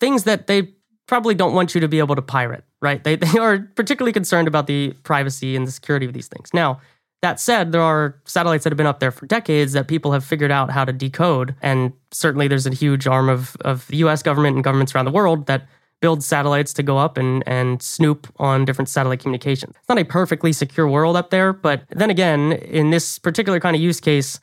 things 0.00 0.24
that 0.24 0.46
they 0.46 0.74
probably 1.06 1.34
don't 1.34 1.54
want 1.54 1.74
you 1.74 1.80
to 1.80 1.88
be 1.88 1.98
able 1.98 2.16
to 2.16 2.22
pirate, 2.22 2.64
right? 2.82 3.02
They, 3.02 3.16
they 3.16 3.38
are 3.38 3.58
particularly 3.58 4.12
concerned 4.12 4.48
about 4.48 4.66
the 4.66 4.92
privacy 5.02 5.56
and 5.56 5.66
the 5.66 5.72
security 5.72 6.06
of 6.06 6.12
these 6.12 6.28
things. 6.28 6.50
Now, 6.52 6.80
that 7.22 7.40
said, 7.40 7.72
there 7.72 7.80
are 7.80 8.20
satellites 8.24 8.64
that 8.64 8.72
have 8.72 8.76
been 8.76 8.86
up 8.86 9.00
there 9.00 9.10
for 9.10 9.26
decades 9.26 9.72
that 9.72 9.88
people 9.88 10.12
have 10.12 10.24
figured 10.24 10.50
out 10.50 10.70
how 10.70 10.84
to 10.84 10.92
decode. 10.92 11.54
And 11.62 11.92
certainly 12.12 12.46
there's 12.46 12.66
a 12.66 12.74
huge 12.74 13.06
arm 13.06 13.28
of, 13.28 13.56
of 13.62 13.86
the 13.88 13.96
US 13.98 14.22
government 14.22 14.56
and 14.56 14.62
governments 14.62 14.94
around 14.94 15.06
the 15.06 15.10
world 15.10 15.46
that 15.46 15.66
build 16.00 16.22
satellites 16.22 16.72
to 16.74 16.82
go 16.82 16.98
up 16.98 17.16
and, 17.16 17.42
and 17.46 17.82
snoop 17.82 18.26
on 18.36 18.64
different 18.64 18.88
satellite 18.88 19.20
communications. 19.20 19.74
It's 19.76 19.88
not 19.88 19.98
a 19.98 20.04
perfectly 20.04 20.52
secure 20.52 20.86
world 20.86 21.16
up 21.16 21.30
there, 21.30 21.52
but 21.52 21.84
then 21.90 22.10
again, 22.10 22.52
in 22.52 22.90
this 22.90 23.18
particular 23.18 23.60
kind 23.60 23.74
of 23.74 23.82
use 23.82 24.00
case, 24.00 24.38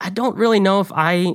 I 0.00 0.10
don't 0.10 0.36
really 0.36 0.60
know 0.60 0.80
if 0.80 0.92
I, 0.94 1.34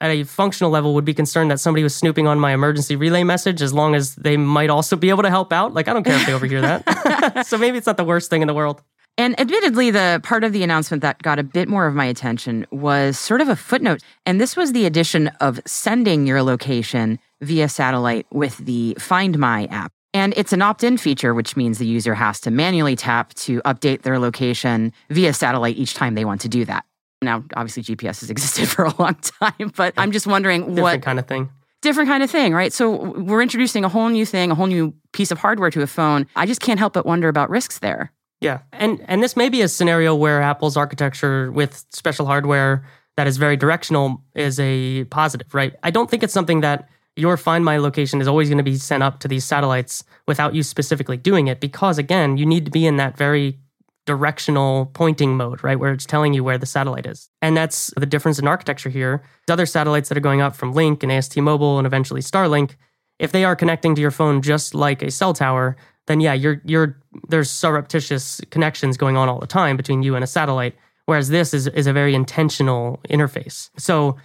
at 0.00 0.10
a 0.10 0.24
functional 0.24 0.70
level, 0.70 0.94
would 0.94 1.04
be 1.04 1.14
concerned 1.14 1.50
that 1.50 1.60
somebody 1.60 1.82
was 1.82 1.94
snooping 1.94 2.26
on 2.26 2.38
my 2.38 2.52
emergency 2.52 2.96
relay 2.96 3.24
message 3.24 3.62
as 3.62 3.72
long 3.72 3.94
as 3.94 4.14
they 4.16 4.36
might 4.36 4.68
also 4.68 4.96
be 4.96 5.08
able 5.08 5.22
to 5.22 5.30
help 5.30 5.52
out. 5.52 5.72
Like, 5.72 5.88
I 5.88 5.94
don't 5.94 6.04
care 6.04 6.16
if 6.16 6.26
they 6.26 6.34
overhear 6.34 6.60
that. 6.60 7.46
so 7.46 7.56
maybe 7.56 7.78
it's 7.78 7.86
not 7.86 7.96
the 7.96 8.04
worst 8.04 8.28
thing 8.28 8.42
in 8.42 8.48
the 8.48 8.54
world. 8.54 8.82
And 9.18 9.38
admittedly, 9.38 9.90
the 9.90 10.20
part 10.22 10.42
of 10.42 10.52
the 10.52 10.62
announcement 10.62 11.02
that 11.02 11.20
got 11.22 11.38
a 11.38 11.42
bit 11.42 11.68
more 11.68 11.86
of 11.86 11.94
my 11.94 12.06
attention 12.06 12.66
was 12.70 13.18
sort 13.18 13.40
of 13.40 13.48
a 13.48 13.56
footnote. 13.56 14.00
And 14.24 14.40
this 14.40 14.56
was 14.56 14.72
the 14.72 14.86
addition 14.86 15.28
of 15.40 15.60
sending 15.66 16.26
your 16.26 16.42
location 16.42 17.18
via 17.42 17.68
satellite 17.68 18.26
with 18.32 18.56
the 18.58 18.96
Find 18.98 19.38
My 19.38 19.66
app. 19.66 19.92
And 20.14 20.34
it's 20.36 20.52
an 20.52 20.62
opt 20.62 20.84
in 20.84 20.96
feature, 20.96 21.34
which 21.34 21.56
means 21.56 21.78
the 21.78 21.86
user 21.86 22.14
has 22.14 22.40
to 22.40 22.50
manually 22.50 22.96
tap 22.96 23.34
to 23.34 23.60
update 23.62 24.02
their 24.02 24.18
location 24.18 24.92
via 25.10 25.32
satellite 25.32 25.76
each 25.76 25.94
time 25.94 26.14
they 26.14 26.24
want 26.24 26.40
to 26.42 26.48
do 26.48 26.64
that. 26.66 26.84
Now, 27.22 27.44
obviously, 27.54 27.82
GPS 27.82 28.20
has 28.20 28.30
existed 28.30 28.68
for 28.68 28.84
a 28.84 28.94
long 28.98 29.14
time, 29.14 29.72
but 29.76 29.94
I'm 29.96 30.12
just 30.12 30.26
wondering 30.26 30.60
Different 30.60 30.82
what 30.82 30.90
Different 30.90 31.04
kind 31.04 31.18
of 31.18 31.26
thing. 31.26 31.50
Different 31.82 32.08
kind 32.08 32.22
of 32.22 32.30
thing, 32.30 32.54
right? 32.54 32.72
So 32.72 33.12
we're 33.12 33.42
introducing 33.42 33.84
a 33.84 33.88
whole 33.88 34.08
new 34.08 34.24
thing, 34.24 34.50
a 34.50 34.54
whole 34.54 34.66
new 34.66 34.94
piece 35.12 35.30
of 35.30 35.38
hardware 35.38 35.70
to 35.70 35.82
a 35.82 35.86
phone. 35.86 36.26
I 36.36 36.46
just 36.46 36.60
can't 36.60 36.78
help 36.78 36.92
but 36.92 37.04
wonder 37.06 37.28
about 37.28 37.50
risks 37.50 37.80
there. 37.80 38.12
Yeah. 38.42 38.58
And 38.72 39.02
and 39.06 39.22
this 39.22 39.36
may 39.36 39.48
be 39.48 39.62
a 39.62 39.68
scenario 39.68 40.16
where 40.16 40.42
Apple's 40.42 40.76
architecture 40.76 41.52
with 41.52 41.84
special 41.90 42.26
hardware 42.26 42.84
that 43.16 43.28
is 43.28 43.36
very 43.36 43.56
directional 43.56 44.20
is 44.34 44.58
a 44.58 45.04
positive, 45.04 45.54
right? 45.54 45.74
I 45.84 45.90
don't 45.90 46.10
think 46.10 46.24
it's 46.24 46.32
something 46.32 46.60
that 46.62 46.88
your 47.14 47.36
Find 47.36 47.64
My 47.64 47.76
location 47.78 48.20
is 48.20 48.26
always 48.26 48.48
going 48.48 48.58
to 48.58 48.64
be 48.64 48.76
sent 48.76 49.02
up 49.02 49.20
to 49.20 49.28
these 49.28 49.44
satellites 49.44 50.02
without 50.26 50.56
you 50.56 50.64
specifically 50.64 51.16
doing 51.16 51.46
it 51.46 51.60
because 51.60 51.98
again, 51.98 52.36
you 52.36 52.44
need 52.44 52.64
to 52.64 52.70
be 52.72 52.84
in 52.84 52.96
that 52.96 53.16
very 53.16 53.60
directional 54.06 54.86
pointing 54.86 55.36
mode, 55.36 55.62
right? 55.62 55.78
Where 55.78 55.92
it's 55.92 56.06
telling 56.06 56.34
you 56.34 56.42
where 56.42 56.58
the 56.58 56.66
satellite 56.66 57.06
is. 57.06 57.30
And 57.40 57.56
that's 57.56 57.92
the 57.96 58.06
difference 58.06 58.40
in 58.40 58.48
architecture 58.48 58.88
here. 58.88 59.22
The 59.46 59.52
other 59.52 59.66
satellites 59.66 60.08
that 60.08 60.18
are 60.18 60.22
going 60.22 60.40
up 60.40 60.56
from 60.56 60.72
Lynk 60.72 61.04
and 61.04 61.12
AST 61.12 61.36
Mobile 61.36 61.78
and 61.78 61.86
eventually 61.86 62.22
Starlink, 62.22 62.74
if 63.20 63.30
they 63.30 63.44
are 63.44 63.54
connecting 63.54 63.94
to 63.94 64.00
your 64.00 64.10
phone 64.10 64.42
just 64.42 64.74
like 64.74 65.00
a 65.00 65.12
cell 65.12 65.32
tower, 65.32 65.76
then 66.06 66.20
yeah, 66.20 66.32
you're 66.32 66.60
you're 66.64 67.00
there's 67.28 67.50
surreptitious 67.50 68.40
connections 68.50 68.96
going 68.96 69.16
on 69.16 69.28
all 69.28 69.38
the 69.38 69.46
time 69.46 69.76
between 69.76 70.02
you 70.02 70.14
and 70.14 70.24
a 70.24 70.26
satellite. 70.26 70.74
Whereas 71.06 71.28
this 71.28 71.52
is 71.52 71.66
is 71.68 71.86
a 71.86 71.92
very 71.92 72.14
intentional 72.14 73.00
interface. 73.08 73.70
So, 73.76 74.16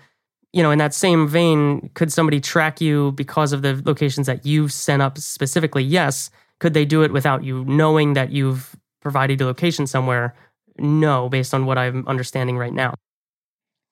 you 0.54 0.64
know, 0.64 0.72
in 0.72 0.80
that 0.80 0.94
same 0.94 1.28
vein, 1.28 1.90
could 1.94 2.12
somebody 2.12 2.40
track 2.40 2.82
you 2.82 3.12
because 3.14 3.54
of 3.54 3.62
the 3.62 3.82
locations 3.86 4.28
that 4.28 4.46
you've 4.46 4.72
sent 4.72 5.02
up 5.02 5.18
specifically? 5.18 5.84
Yes. 5.84 6.30
Could 6.60 6.74
they 6.74 6.86
do 6.86 7.04
it 7.04 7.12
without 7.12 7.44
you 7.44 7.64
knowing 7.66 8.14
that 8.14 8.32
you've 8.32 8.76
provided 9.02 9.42
a 9.42 9.46
location 9.46 9.86
somewhere? 9.86 10.36
No, 10.80 11.30
based 11.30 11.54
on 11.54 11.66
what 11.66 11.78
I'm 11.78 12.08
understanding 12.08 12.58
right 12.58 12.74
now. 12.74 12.96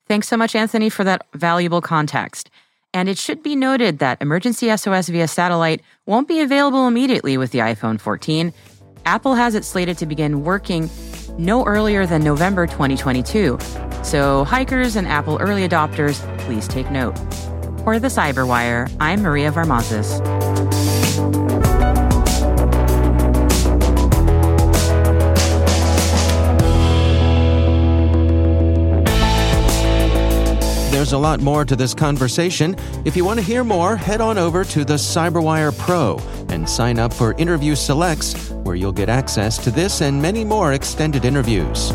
Thanks 0.08 0.28
so 0.28 0.38
much, 0.38 0.56
Anthony, 0.56 0.90
for 0.90 1.04
that 1.04 1.26
valuable 1.34 1.82
context. 1.82 2.50
And 2.96 3.10
it 3.10 3.18
should 3.18 3.44
be 3.44 3.58
noted 3.58 4.00
that 4.00 4.22
emergency 4.22 4.76
SOS 4.76 5.10
via 5.10 5.28
satellite 5.28 5.82
won't 6.06 6.30
be 6.30 6.40
available 6.40 6.88
immediately 6.88 7.38
with 7.38 7.52
the 7.52 7.60
iPhone 7.60 8.00
14. 8.00 8.54
Apple 9.06 9.36
has 9.36 9.54
it 9.54 9.66
slated 9.66 9.98
to 9.98 10.06
begin 10.06 10.46
working 10.46 10.90
no 11.38 11.66
earlier 11.66 12.06
than 12.06 12.24
November 12.24 12.66
2022. 12.66 13.58
So, 14.02 14.46
hikers 14.46 14.96
and 14.96 15.10
Apple 15.10 15.38
early 15.42 15.68
adopters, 15.68 16.26
please 16.40 16.70
take 16.70 16.90
note. 16.90 17.18
For 17.84 18.00
the 18.00 18.08
Cyberwire, 18.08 18.90
I'm 19.02 19.24
Maria 19.24 19.52
Varmazis. 19.52 20.55
There's 31.06 31.14
a 31.14 31.20
lot 31.20 31.40
more 31.40 31.64
to 31.66 31.76
this 31.76 31.94
conversation. 31.94 32.76
If 33.06 33.16
you 33.16 33.24
want 33.24 33.40
to 33.40 33.46
hear 33.46 33.64
more, 33.64 33.96
head 33.96 34.22
on 34.22 34.40
over 34.40 34.64
to 34.64 34.84
the 34.84 34.96
Cyberwire 34.96 35.78
Pro 35.78 36.18
and 36.50 36.68
sign 36.68 36.98
up 36.98 37.14
for 37.14 37.34
Interview 37.34 37.76
Selects, 37.76 38.50
where 38.64 38.74
you'll 38.74 38.92
get 38.92 39.08
access 39.08 39.64
to 39.66 39.70
this 39.70 40.02
and 40.02 40.20
many 40.20 40.44
more 40.44 40.74
extended 40.74 41.24
interviews. 41.24 41.92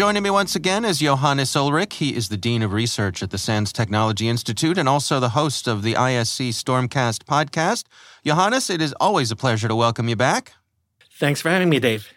Joining 0.00 0.22
me 0.22 0.30
once 0.30 0.56
again 0.56 0.86
is 0.86 1.00
Johannes 1.00 1.52
Ullrich. 1.52 1.92
He 1.92 2.16
is 2.16 2.30
the 2.30 2.38
Dean 2.38 2.62
of 2.62 2.72
Research 2.72 3.22
at 3.22 3.28
the 3.28 3.36
SANS 3.36 3.70
Technology 3.70 4.30
Institute 4.30 4.78
and 4.78 4.88
also 4.88 5.20
the 5.20 5.28
host 5.28 5.68
of 5.68 5.82
the 5.82 5.92
ISC 5.92 6.48
Stormcast 6.54 7.24
podcast. 7.24 7.84
Johannes, 8.24 8.70
it 8.70 8.80
is 8.80 8.94
always 8.98 9.30
a 9.30 9.36
pleasure 9.36 9.68
to 9.68 9.76
welcome 9.76 10.08
you 10.08 10.16
back. 10.16 10.54
Thanks 11.18 11.42
for 11.42 11.50
having 11.50 11.68
me, 11.68 11.80
Dave. 11.80 12.08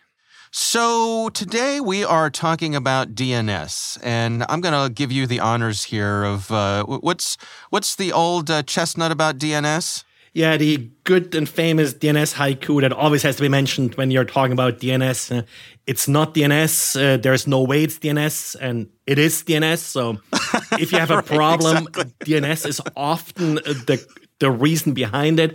So 0.50 1.28
today 1.34 1.82
we 1.82 2.06
are 2.06 2.30
talking 2.30 2.74
about 2.74 3.16
DNS, 3.16 4.00
and 4.02 4.46
I'm 4.48 4.62
going 4.62 4.88
to 4.88 4.90
give 4.90 5.12
you 5.12 5.28
the 5.28 5.42
honors 5.42 5.84
here 5.84 6.24
of 6.24 6.50
uh, 6.52 6.86
what's 6.86 7.36
what's 7.70 7.98
the 7.98 8.14
old 8.14 8.50
uh, 8.50 8.64
chestnut 8.64 9.12
about 9.12 9.38
DNS. 9.38 10.06
Yeah, 10.34 10.58
the 10.58 10.90
good 11.04 11.36
and 11.36 11.48
famous 11.48 11.94
DNS 11.94 12.34
haiku 12.34 12.82
that 12.82 12.92
always 12.92 13.22
has 13.22 13.36
to 13.36 13.44
be 13.44 13.50
mentioned 13.50 13.94
when 13.96 14.10
you're 14.10 14.26
talking 14.26 14.52
about 14.52 14.80
DNS. 14.80 15.40
Uh, 15.40 15.44
it's 15.86 16.08
not 16.08 16.34
DNS. 16.34 16.96
Uh, 16.96 17.18
there's 17.18 17.46
no 17.46 17.62
way 17.62 17.84
it's 17.84 18.00
DNS, 18.00 18.56
and 18.60 18.90
it 19.06 19.20
is 19.20 19.44
DNS. 19.44 19.78
So 19.78 20.18
if 20.80 20.92
you 20.92 20.98
have 20.98 21.12
a 21.12 21.18
right, 21.18 21.26
problem, 21.26 21.88
exactly. 21.88 22.14
DNS 22.26 22.66
is 22.66 22.82
often 22.96 23.56
the 23.56 24.04
the 24.40 24.50
reason 24.50 24.94
behind 24.94 25.40
it. 25.40 25.54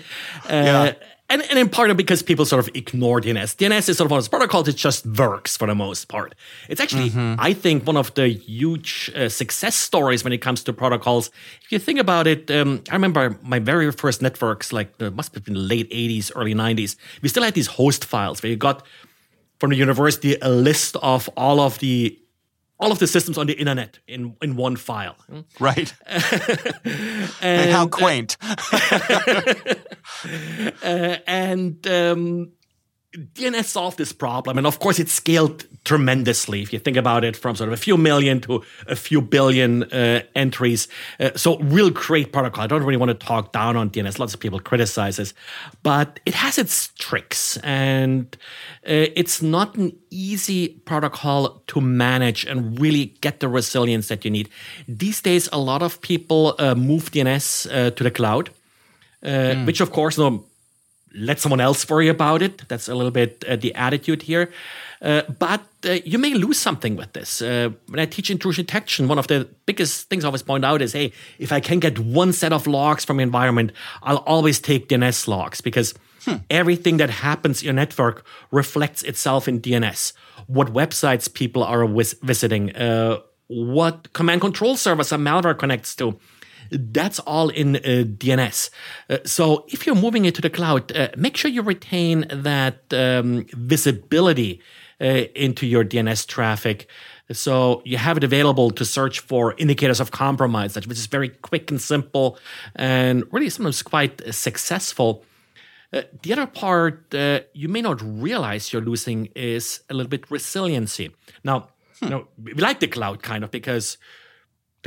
Uh, 0.48 0.92
yeah 0.92 0.92
and, 1.28 1.42
and 1.42 1.58
in 1.58 1.68
part 1.68 1.94
because 1.96 2.22
people 2.22 2.46
sort 2.46 2.66
of 2.66 2.74
ignore 2.74 3.20
DNS. 3.20 3.56
DNS 3.56 3.88
is 3.88 3.98
sort 3.98 4.06
of 4.06 4.10
one 4.10 4.18
of 4.18 4.24
those 4.24 4.28
protocols 4.28 4.66
that 4.66 4.76
just 4.76 5.06
works 5.06 5.56
for 5.56 5.66
the 5.66 5.74
most 5.74 6.08
part. 6.08 6.34
It's 6.68 6.80
actually, 6.80 7.10
mm-hmm. 7.10 7.34
I 7.38 7.52
think, 7.52 7.86
one 7.86 7.96
of 7.96 8.14
the 8.14 8.28
huge 8.28 9.10
uh, 9.14 9.28
success 9.28 9.74
stories 9.74 10.24
when 10.24 10.32
it 10.32 10.38
comes 10.38 10.62
to 10.64 10.72
protocols. 10.72 11.30
If 11.64 11.72
you 11.72 11.78
think 11.78 11.98
about 11.98 12.26
it, 12.26 12.50
um, 12.50 12.82
I 12.90 12.94
remember 12.94 13.38
my 13.42 13.58
very 13.58 13.90
first 13.92 14.22
networks, 14.22 14.72
like 14.72 14.94
it 15.00 15.14
must 15.14 15.34
have 15.34 15.44
been 15.44 15.68
late 15.68 15.90
80s, 15.90 16.32
early 16.34 16.54
90s. 16.54 16.96
We 17.22 17.28
still 17.28 17.42
had 17.42 17.54
these 17.54 17.66
host 17.66 18.04
files 18.04 18.42
where 18.42 18.50
you 18.50 18.56
got 18.56 18.86
from 19.58 19.70
the 19.70 19.76
university 19.76 20.36
a 20.40 20.48
list 20.48 20.96
of 21.02 21.28
all 21.36 21.60
of 21.60 21.78
the 21.80 22.18
all 22.78 22.92
of 22.92 22.98
the 22.98 23.06
systems 23.06 23.36
on 23.38 23.46
the 23.46 23.54
internet 23.54 23.98
in 24.06 24.36
in 24.42 24.56
one 24.56 24.76
file. 24.76 25.16
Right. 25.58 25.92
and, 27.42 27.70
how 27.70 27.88
quaint. 27.88 28.36
uh, 30.82 31.16
and 31.26 31.86
um, 31.86 32.52
DNS 33.16 33.64
solved 33.64 33.96
this 33.96 34.12
problem, 34.12 34.58
and 34.58 34.66
of 34.66 34.80
course, 34.80 34.98
it 34.98 35.08
scaled 35.08 35.64
tremendously. 35.84 36.60
If 36.60 36.74
you 36.74 36.78
think 36.78 36.98
about 36.98 37.24
it, 37.24 37.36
from 37.36 37.56
sort 37.56 37.68
of 37.68 37.72
a 37.72 37.78
few 37.78 37.96
million 37.96 38.38
to 38.42 38.62
a 38.86 38.94
few 38.94 39.22
billion 39.22 39.84
uh, 39.84 40.20
entries, 40.34 40.88
uh, 41.18 41.30
so 41.34 41.58
real 41.60 41.88
great 41.88 42.34
protocol. 42.34 42.64
I 42.64 42.66
don't 42.66 42.82
really 42.84 42.98
want 42.98 43.08
to 43.08 43.26
talk 43.26 43.52
down 43.52 43.78
on 43.78 43.88
DNS. 43.88 44.18
Lots 44.18 44.34
of 44.34 44.40
people 44.40 44.60
criticize 44.60 45.16
this, 45.16 45.32
but 45.82 46.20
it 46.26 46.34
has 46.34 46.58
its 46.58 46.88
tricks, 46.98 47.56
and 47.58 48.36
uh, 48.86 49.08
it's 49.16 49.40
not 49.40 49.74
an 49.76 49.96
easy 50.10 50.68
protocol 50.68 51.62
to 51.68 51.80
manage 51.80 52.44
and 52.44 52.78
really 52.78 53.06
get 53.22 53.40
the 53.40 53.48
resilience 53.48 54.08
that 54.08 54.22
you 54.22 54.30
need. 54.30 54.50
These 54.86 55.22
days, 55.22 55.48
a 55.50 55.58
lot 55.58 55.82
of 55.82 55.98
people 56.02 56.56
uh, 56.58 56.74
move 56.74 57.10
DNS 57.10 57.72
uh, 57.72 57.90
to 57.90 58.04
the 58.04 58.10
cloud. 58.10 58.50
Mm. 59.20 59.66
Which, 59.66 59.80
of 59.80 59.90
course, 59.90 60.16
no, 60.16 60.44
let 61.14 61.40
someone 61.40 61.60
else 61.60 61.88
worry 61.88 62.08
about 62.08 62.42
it. 62.42 62.68
That's 62.68 62.88
a 62.88 62.94
little 62.94 63.10
bit 63.10 63.44
uh, 63.48 63.56
the 63.56 63.74
attitude 63.74 64.22
here. 64.22 64.50
Uh, 65.00 65.22
but 65.38 65.62
uh, 65.86 65.98
you 66.04 66.18
may 66.18 66.34
lose 66.34 66.58
something 66.58 66.96
with 66.96 67.12
this. 67.12 67.40
Uh, 67.40 67.70
when 67.88 68.00
I 68.00 68.06
teach 68.06 68.30
intrusion 68.30 68.64
detection, 68.64 69.08
one 69.08 69.18
of 69.18 69.28
the 69.28 69.48
biggest 69.66 70.08
things 70.08 70.24
I 70.24 70.28
always 70.28 70.42
point 70.42 70.64
out 70.64 70.82
is 70.82 70.92
hey, 70.92 71.12
if 71.38 71.52
I 71.52 71.60
can 71.60 71.78
get 71.78 71.98
one 71.98 72.32
set 72.32 72.52
of 72.52 72.66
logs 72.66 73.04
from 73.04 73.18
the 73.18 73.22
environment, 73.22 73.72
I'll 74.02 74.18
always 74.18 74.60
take 74.60 74.88
DNS 74.88 75.28
logs 75.28 75.60
because 75.60 75.94
hmm. 76.24 76.36
everything 76.50 76.96
that 76.96 77.10
happens 77.10 77.62
in 77.62 77.66
your 77.66 77.74
network 77.74 78.26
reflects 78.50 79.02
itself 79.02 79.46
in 79.46 79.60
DNS. 79.60 80.12
What 80.46 80.72
websites 80.72 81.32
people 81.32 81.62
are 81.62 81.86
visiting, 81.86 82.74
uh, 82.74 83.18
what 83.46 84.12
command 84.12 84.40
control 84.40 84.76
servers 84.76 85.12
a 85.12 85.16
malware 85.16 85.56
connects 85.56 85.94
to 85.96 86.18
that's 86.70 87.18
all 87.20 87.48
in 87.48 87.76
uh, 87.76 87.80
DNS. 87.80 88.70
Uh, 89.08 89.18
so 89.24 89.64
if 89.68 89.86
you're 89.86 89.96
moving 89.96 90.24
it 90.24 90.34
to 90.34 90.42
the 90.42 90.50
cloud, 90.50 90.96
uh, 90.96 91.08
make 91.16 91.36
sure 91.36 91.50
you 91.50 91.62
retain 91.62 92.26
that 92.30 92.92
um, 92.92 93.46
visibility 93.52 94.60
uh, 95.00 95.24
into 95.34 95.66
your 95.66 95.84
DNS 95.84 96.26
traffic. 96.26 96.88
So 97.32 97.82
you 97.84 97.98
have 97.98 98.16
it 98.16 98.24
available 98.24 98.70
to 98.70 98.84
search 98.84 99.20
for 99.20 99.54
indicators 99.58 100.00
of 100.00 100.10
compromise, 100.10 100.74
which 100.74 100.86
is 100.90 101.06
very 101.06 101.28
quick 101.28 101.70
and 101.70 101.80
simple 101.80 102.38
and 102.74 103.24
really 103.32 103.50
sometimes 103.50 103.82
quite 103.82 104.34
successful. 104.34 105.24
Uh, 105.92 106.02
the 106.22 106.32
other 106.32 106.46
part 106.46 107.14
uh, 107.14 107.40
you 107.52 107.68
may 107.68 107.82
not 107.82 108.00
realize 108.02 108.72
you're 108.72 108.82
losing 108.82 109.26
is 109.34 109.80
a 109.90 109.94
little 109.94 110.08
bit 110.08 110.30
resiliency. 110.30 111.14
Now, 111.44 111.68
hmm. 111.98 112.04
you 112.04 112.10
know, 112.10 112.28
we 112.42 112.54
like 112.54 112.80
the 112.80 112.88
cloud 112.88 113.22
kind 113.22 113.44
of 113.44 113.50
because 113.50 113.98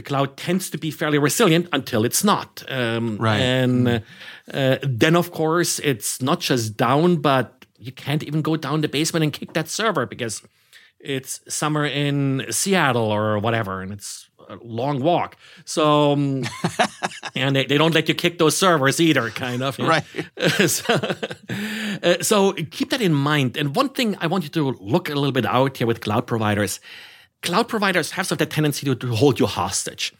the 0.01 0.07
cloud 0.07 0.35
tends 0.35 0.69
to 0.71 0.77
be 0.77 0.89
fairly 0.89 1.19
resilient 1.19 1.67
until 1.71 2.05
it's 2.05 2.23
not. 2.23 2.63
Um, 2.67 3.17
right. 3.17 3.39
And 3.39 3.87
uh, 3.87 3.99
uh, 4.51 4.77
then, 4.81 5.15
of 5.15 5.31
course, 5.31 5.79
it's 5.79 6.21
not 6.21 6.39
just 6.39 6.75
down, 6.75 7.17
but 7.17 7.65
you 7.77 7.91
can't 7.91 8.23
even 8.23 8.41
go 8.41 8.55
down 8.55 8.81
the 8.81 8.87
basement 8.87 9.23
and 9.23 9.33
kick 9.33 9.53
that 9.53 9.67
server 9.67 10.05
because 10.07 10.41
it's 10.99 11.39
somewhere 11.47 11.85
in 11.85 12.45
Seattle 12.49 13.11
or 13.11 13.37
whatever, 13.37 13.81
and 13.81 13.91
it's 13.91 14.27
a 14.49 14.57
long 14.63 15.01
walk. 15.01 15.37
So, 15.65 16.13
um, 16.13 16.43
and 17.35 17.55
they, 17.55 17.65
they 17.65 17.77
don't 17.77 17.93
let 17.93 18.07
you 18.07 18.15
kick 18.15 18.39
those 18.39 18.57
servers 18.57 18.99
either, 18.99 19.29
kind 19.29 19.61
of. 19.61 19.77
Right. 19.77 20.03
so, 20.67 20.93
uh, 22.03 22.23
so 22.23 22.53
keep 22.53 22.89
that 22.89 23.01
in 23.01 23.13
mind. 23.13 23.55
And 23.55 23.75
one 23.75 23.89
thing 23.89 24.17
I 24.19 24.27
want 24.27 24.43
you 24.43 24.49
to 24.49 24.71
look 24.79 25.09
a 25.09 25.15
little 25.15 25.31
bit 25.31 25.45
out 25.45 25.77
here 25.77 25.87
with 25.87 26.01
cloud 26.01 26.25
providers 26.25 26.79
cloud 27.41 27.67
providers 27.67 28.11
have 28.11 28.27
sort 28.27 28.41
of 28.41 28.49
the 28.49 28.53
tendency 28.53 28.85
to, 28.85 28.95
to 28.95 29.15
hold 29.15 29.39
you 29.39 29.45
hostage. 29.45 30.13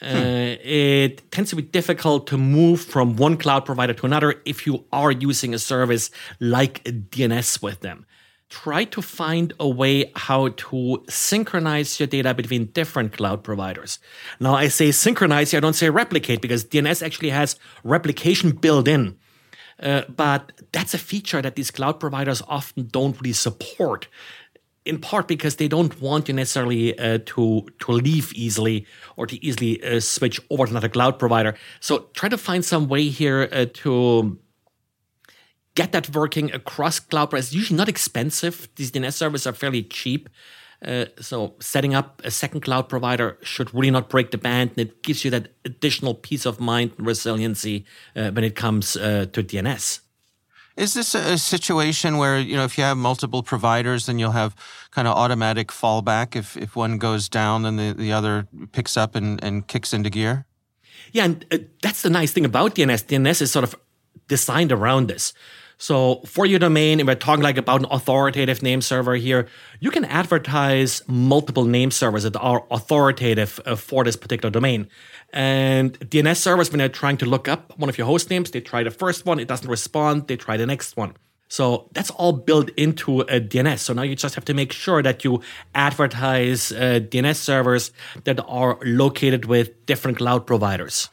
Hmm. 0.00 0.16
Uh, 0.16 0.56
it 0.62 1.30
tends 1.32 1.50
to 1.50 1.56
be 1.56 1.62
difficult 1.62 2.26
to 2.28 2.38
move 2.38 2.80
from 2.80 3.16
one 3.16 3.36
cloud 3.36 3.64
provider 3.64 3.94
to 3.94 4.06
another 4.06 4.40
if 4.44 4.66
you 4.66 4.84
are 4.92 5.10
using 5.10 5.54
a 5.54 5.58
service 5.58 6.10
like 6.38 6.84
DNS 6.84 7.62
with 7.62 7.80
them. 7.80 8.06
Try 8.48 8.84
to 8.84 9.02
find 9.02 9.52
a 9.60 9.68
way 9.68 10.10
how 10.16 10.48
to 10.48 11.04
synchronize 11.08 12.00
your 12.00 12.06
data 12.06 12.32
between 12.32 12.66
different 12.66 13.12
cloud 13.12 13.42
providers. 13.44 13.98
Now, 14.40 14.54
I 14.54 14.68
say 14.68 14.90
synchronize, 14.90 15.52
I 15.52 15.60
don't 15.60 15.74
say 15.74 15.90
replicate 15.90 16.40
because 16.40 16.64
DNS 16.64 17.04
actually 17.04 17.30
has 17.30 17.56
replication 17.84 18.52
built 18.52 18.88
in. 18.88 19.18
Uh, 19.80 20.02
but 20.08 20.52
that's 20.72 20.94
a 20.94 20.98
feature 20.98 21.42
that 21.42 21.56
these 21.56 21.70
cloud 21.70 22.00
providers 22.00 22.42
often 22.48 22.88
don't 22.90 23.20
really 23.20 23.32
support 23.32 24.08
in 24.88 24.98
part 24.98 25.28
because 25.28 25.56
they 25.56 25.68
don't 25.68 26.00
want 26.00 26.28
you 26.28 26.34
necessarily 26.34 26.98
uh, 26.98 27.18
to 27.26 27.66
to 27.80 27.92
leave 27.92 28.32
easily 28.32 28.86
or 29.16 29.26
to 29.26 29.36
easily 29.44 29.82
uh, 29.84 30.00
switch 30.00 30.40
over 30.50 30.64
to 30.66 30.70
another 30.70 30.88
cloud 30.88 31.18
provider. 31.18 31.54
So 31.80 32.08
try 32.14 32.28
to 32.28 32.38
find 32.38 32.64
some 32.64 32.88
way 32.88 33.08
here 33.08 33.48
uh, 33.52 33.66
to 33.84 34.38
get 35.74 35.92
that 35.92 36.14
working 36.14 36.52
across 36.52 36.98
cloud 36.98 37.26
providers. 37.26 37.48
It's 37.48 37.54
usually 37.54 37.76
not 37.76 37.88
expensive. 37.88 38.68
These 38.76 38.90
DNS 38.92 39.12
servers 39.12 39.46
are 39.46 39.52
fairly 39.52 39.82
cheap. 39.82 40.28
Uh, 40.84 41.06
so 41.20 41.54
setting 41.60 41.94
up 41.94 42.22
a 42.24 42.30
second 42.30 42.60
cloud 42.60 42.88
provider 42.88 43.36
should 43.42 43.74
really 43.74 43.90
not 43.90 44.08
break 44.08 44.30
the 44.30 44.38
bank, 44.38 44.72
and 44.76 44.88
it 44.88 45.02
gives 45.02 45.24
you 45.24 45.30
that 45.30 45.48
additional 45.64 46.14
peace 46.14 46.46
of 46.46 46.60
mind 46.60 46.92
and 46.96 47.06
resiliency 47.06 47.84
uh, 48.14 48.30
when 48.30 48.44
it 48.44 48.54
comes 48.54 48.96
uh, 48.96 49.26
to 49.32 49.42
DNS. 49.42 50.00
Is 50.78 50.94
this 50.94 51.14
a 51.16 51.36
situation 51.36 52.18
where, 52.18 52.38
you 52.38 52.56
know, 52.56 52.64
if 52.64 52.78
you 52.78 52.84
have 52.84 52.96
multiple 52.96 53.42
providers, 53.42 54.06
then 54.06 54.20
you'll 54.20 54.30
have 54.30 54.54
kind 54.92 55.08
of 55.08 55.16
automatic 55.16 55.68
fallback? 55.68 56.36
If, 56.36 56.56
if 56.56 56.76
one 56.76 56.98
goes 56.98 57.28
down, 57.28 57.64
then 57.64 57.76
the, 57.76 57.92
the 57.92 58.12
other 58.12 58.46
picks 58.70 58.96
up 58.96 59.16
and, 59.16 59.42
and 59.42 59.66
kicks 59.66 59.92
into 59.92 60.08
gear? 60.08 60.46
Yeah, 61.10 61.24
and 61.24 61.44
uh, 61.50 61.58
that's 61.82 62.02
the 62.02 62.10
nice 62.10 62.30
thing 62.30 62.44
about 62.44 62.76
DNS. 62.76 63.06
DNS 63.06 63.42
is 63.42 63.50
sort 63.50 63.64
of 63.64 63.74
designed 64.28 64.70
around 64.70 65.08
this. 65.08 65.32
So 65.78 66.22
for 66.26 66.44
your 66.44 66.58
domain, 66.58 67.00
and 67.00 67.08
we're 67.08 67.14
talking 67.14 67.42
like 67.42 67.56
about 67.56 67.80
an 67.80 67.86
authoritative 67.90 68.62
name 68.62 68.80
server 68.80 69.14
here, 69.14 69.48
you 69.80 69.90
can 69.90 70.04
advertise 70.04 71.02
multiple 71.06 71.64
name 71.64 71.92
servers 71.92 72.24
that 72.24 72.36
are 72.36 72.64
authoritative 72.70 73.60
uh, 73.64 73.76
for 73.76 74.04
this 74.04 74.16
particular 74.16 74.50
domain. 74.50 74.88
And 75.32 75.98
DNS 76.00 76.36
servers, 76.36 76.70
when 76.70 76.78
they're 76.78 76.88
trying 76.88 77.18
to 77.18 77.26
look 77.26 77.48
up 77.48 77.78
one 77.78 77.88
of 77.88 77.98
your 77.98 78.06
host 78.06 78.30
names, 78.30 78.50
they 78.50 78.60
try 78.60 78.82
the 78.82 78.90
first 78.90 79.26
one, 79.26 79.38
it 79.38 79.48
doesn't 79.48 79.68
respond, 79.68 80.26
they 80.26 80.36
try 80.36 80.56
the 80.56 80.66
next 80.66 80.96
one. 80.96 81.14
So 81.48 81.88
that's 81.92 82.10
all 82.10 82.32
built 82.32 82.70
into 82.76 83.22
a 83.22 83.40
DNS. 83.40 83.78
So 83.78 83.94
now 83.94 84.02
you 84.02 84.14
just 84.14 84.34
have 84.34 84.44
to 84.46 84.54
make 84.54 84.72
sure 84.72 85.02
that 85.02 85.24
you 85.24 85.40
advertise 85.74 86.72
uh, 86.72 87.00
DNS 87.02 87.36
servers 87.36 87.90
that 88.24 88.38
are 88.46 88.78
located 88.84 89.46
with 89.46 89.86
different 89.86 90.18
cloud 90.18 90.46
providers. 90.46 91.08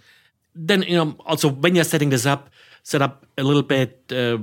Then, 0.54 0.84
you 0.84 0.96
know, 0.96 1.16
also 1.26 1.50
when 1.50 1.76
you're 1.76 1.86
setting 1.86 2.10
this 2.10 2.26
up, 2.26 2.50
set 2.84 3.02
up 3.02 3.26
a 3.38 3.44
little 3.44 3.64
bit 3.64 4.12
uh, 4.12 4.40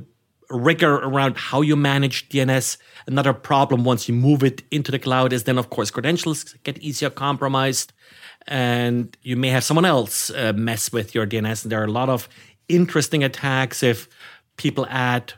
rigor 0.50 0.94
around 0.94 1.36
how 1.36 1.60
you 1.60 1.76
manage 1.76 2.28
DNS. 2.30 2.78
Another 3.06 3.32
problem 3.32 3.84
once 3.84 4.08
you 4.08 4.14
move 4.14 4.42
it 4.42 4.62
into 4.70 4.90
the 4.90 4.98
cloud 4.98 5.32
is 5.32 5.44
then, 5.44 5.58
of 5.58 5.70
course, 5.70 5.90
credentials 5.90 6.44
get 6.64 6.78
easier 6.78 7.10
compromised 7.10 7.92
and 8.46 9.16
you 9.22 9.36
may 9.36 9.48
have 9.48 9.64
someone 9.64 9.84
else 9.84 10.30
uh, 10.30 10.52
mess 10.54 10.92
with 10.92 11.14
your 11.14 11.26
DNS. 11.26 11.64
And 11.64 11.72
there 11.72 11.80
are 11.80 11.86
a 11.86 11.90
lot 11.90 12.08
of 12.08 12.28
interesting 12.68 13.22
attacks 13.24 13.82
if 13.82 14.08
people 14.56 14.86
add 14.88 15.34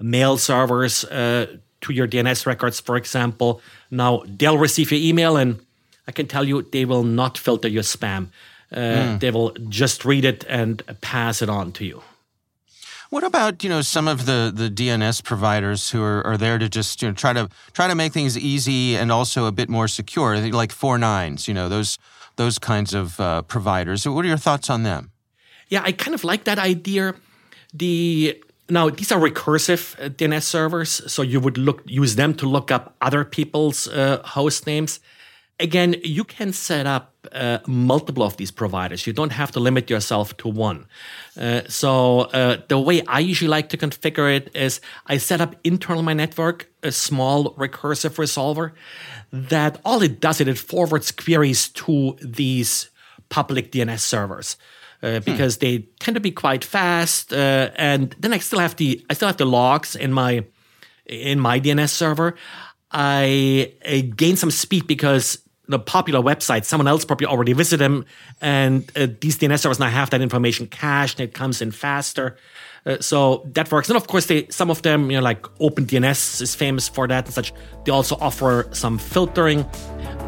mail 0.00 0.38
servers 0.38 1.04
uh, 1.04 1.46
to 1.82 1.92
your 1.92 2.08
DNS 2.08 2.46
records, 2.46 2.80
for 2.80 2.96
example. 2.96 3.60
Now 3.90 4.22
they'll 4.26 4.58
receive 4.58 4.90
your 4.90 5.00
email, 5.00 5.36
and 5.36 5.60
I 6.06 6.12
can 6.12 6.26
tell 6.26 6.44
you 6.44 6.62
they 6.62 6.84
will 6.84 7.04
not 7.04 7.38
filter 7.38 7.68
your 7.68 7.82
spam. 7.82 8.28
Uh, 8.70 8.76
mm. 8.76 9.20
They 9.20 9.30
will 9.30 9.50
just 9.68 10.04
read 10.04 10.24
it 10.24 10.44
and 10.48 10.82
pass 11.00 11.40
it 11.40 11.48
on 11.48 11.72
to 11.72 11.84
you. 11.84 12.02
What 13.10 13.24
about 13.24 13.64
you 13.64 13.70
know 13.70 13.80
some 13.80 14.06
of 14.06 14.26
the, 14.26 14.52
the 14.54 14.68
DNS 14.68 15.24
providers 15.24 15.90
who 15.90 16.02
are, 16.02 16.26
are 16.26 16.36
there 16.36 16.58
to 16.58 16.68
just 16.68 17.00
you 17.00 17.08
know 17.08 17.14
try 17.14 17.32
to 17.32 17.48
try 17.72 17.88
to 17.88 17.94
make 17.94 18.12
things 18.12 18.36
easy 18.36 18.96
and 18.96 19.10
also 19.10 19.46
a 19.46 19.52
bit 19.52 19.70
more 19.70 19.88
secure, 19.88 20.36
like 20.50 20.72
four 20.72 20.98
nines, 20.98 21.48
you 21.48 21.54
know 21.54 21.70
those 21.70 21.98
those 22.38 22.58
kinds 22.58 22.94
of 22.94 23.20
uh, 23.20 23.42
providers. 23.42 24.08
What 24.08 24.24
are 24.24 24.28
your 24.28 24.38
thoughts 24.38 24.70
on 24.70 24.82
them? 24.82 25.10
Yeah, 25.68 25.82
I 25.84 25.92
kind 25.92 26.14
of 26.14 26.24
like 26.24 26.44
that 26.44 26.58
idea. 26.58 27.14
The 27.74 28.42
now 28.70 28.88
these 28.88 29.12
are 29.12 29.20
recursive 29.20 29.94
uh, 30.00 30.08
DNS 30.08 30.42
servers, 30.42 31.12
so 31.12 31.20
you 31.22 31.40
would 31.40 31.58
look 31.58 31.82
use 31.84 32.16
them 32.16 32.32
to 32.34 32.48
look 32.48 32.70
up 32.70 32.96
other 33.02 33.24
people's 33.24 33.86
uh, 33.88 34.22
host 34.24 34.66
names. 34.66 35.00
Again, 35.60 35.96
you 36.04 36.22
can 36.22 36.52
set 36.52 36.86
up 36.86 37.14
uh, 37.32 37.58
multiple 37.66 38.22
of 38.22 38.36
these 38.36 38.50
providers. 38.50 39.06
You 39.06 39.12
don't 39.12 39.32
have 39.32 39.50
to 39.52 39.60
limit 39.60 39.90
yourself 39.90 40.36
to 40.38 40.48
one. 40.48 40.86
Uh, 41.36 41.62
so 41.68 42.20
uh, 42.20 42.58
the 42.68 42.78
way 42.78 43.02
I 43.06 43.18
usually 43.18 43.48
like 43.48 43.68
to 43.70 43.76
configure 43.76 44.34
it 44.34 44.54
is 44.54 44.80
I 45.06 45.18
set 45.18 45.40
up 45.40 45.56
internal 45.64 46.02
my 46.02 46.14
network 46.14 46.70
a 46.82 46.92
small 46.92 47.54
recursive 47.54 48.16
resolver 48.16 48.72
that 49.32 49.80
all 49.84 50.00
it 50.02 50.20
does 50.20 50.40
is 50.40 50.46
it 50.46 50.58
forwards 50.58 51.10
queries 51.10 51.68
to 51.70 52.16
these 52.22 52.90
public 53.28 53.72
DNS 53.72 54.00
servers. 54.00 54.56
Uh, 55.00 55.20
hmm. 55.20 55.24
because 55.24 55.56
hmm. 55.56 55.60
they 55.60 55.78
tend 56.00 56.16
to 56.16 56.20
be 56.20 56.32
quite 56.32 56.64
fast. 56.64 57.32
Uh, 57.32 57.70
and 57.76 58.16
then 58.18 58.32
I 58.32 58.38
still 58.38 58.58
have 58.58 58.74
the 58.76 59.04
I 59.08 59.14
still 59.14 59.28
have 59.28 59.36
the 59.36 59.44
logs 59.44 59.94
in 59.94 60.12
my 60.12 60.44
in 61.06 61.40
my 61.40 61.60
DNS 61.60 61.90
server. 61.90 62.34
I, 62.90 63.74
I 63.86 64.00
gain 64.00 64.36
some 64.36 64.50
speed 64.50 64.86
because 64.86 65.38
the 65.68 65.78
popular 65.78 66.20
websites, 66.20 66.64
someone 66.64 66.88
else 66.88 67.04
probably 67.04 67.26
already 67.26 67.52
visited 67.52 67.84
them, 67.84 68.06
and 68.40 68.90
uh, 68.96 69.06
these 69.20 69.38
DNS 69.38 69.60
servers 69.60 69.78
now 69.78 69.88
have 69.88 70.10
that 70.10 70.20
information 70.20 70.66
cached, 70.66 71.20
and 71.20 71.28
it 71.28 71.34
comes 71.34 71.60
in 71.60 71.70
faster. 71.70 72.36
Uh, 72.86 72.96
so 73.00 73.42
that 73.52 73.70
works. 73.70 73.88
And 73.88 73.96
of 73.96 74.06
course, 74.06 74.26
they 74.26 74.46
some 74.48 74.70
of 74.70 74.82
them, 74.82 75.10
you 75.10 75.18
know, 75.18 75.22
like 75.22 75.42
OpenDNS 75.60 76.40
is 76.40 76.54
famous 76.54 76.88
for 76.88 77.06
that 77.08 77.26
and 77.26 77.34
such. 77.34 77.52
They 77.84 77.92
also 77.92 78.16
offer 78.20 78.66
some 78.72 78.98
filtering. 78.98 79.66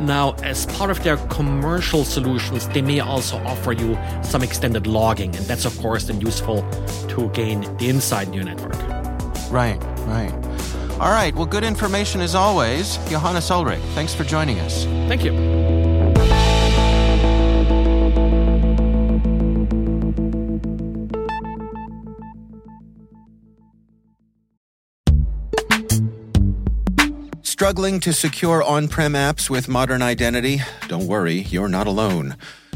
Now, 0.00 0.34
as 0.42 0.66
part 0.66 0.90
of 0.90 1.02
their 1.02 1.16
commercial 1.28 2.04
solutions, 2.04 2.68
they 2.68 2.82
may 2.82 3.00
also 3.00 3.38
offer 3.44 3.72
you 3.72 3.98
some 4.22 4.42
extended 4.42 4.86
logging, 4.86 5.34
and 5.36 5.44
that's 5.46 5.64
of 5.64 5.78
course 5.78 6.04
then 6.04 6.20
useful 6.20 6.68
to 7.08 7.30
gain 7.30 7.62
the 7.78 7.88
insight 7.88 8.28
in 8.28 8.34
your 8.34 8.44
network. 8.44 8.76
Right, 9.50 9.80
right. 10.06 10.49
All 11.00 11.12
right. 11.12 11.34
Well, 11.34 11.46
good 11.46 11.64
information 11.64 12.20
as 12.20 12.34
always. 12.34 12.98
Johannes 13.08 13.48
Ullrich, 13.48 13.80
thanks 13.94 14.14
for 14.14 14.22
joining 14.22 14.60
us. 14.60 14.84
Thank 15.08 15.24
you. 15.24 15.32
Struggling 27.42 28.00
to 28.00 28.12
secure 28.12 28.62
on 28.62 28.88
prem 28.88 29.14
apps 29.14 29.48
with 29.48 29.68
modern 29.68 30.02
identity? 30.02 30.60
Don't 30.88 31.06
worry, 31.06 31.40
you're 31.48 31.68
not 31.68 31.86
alone. 31.86 32.36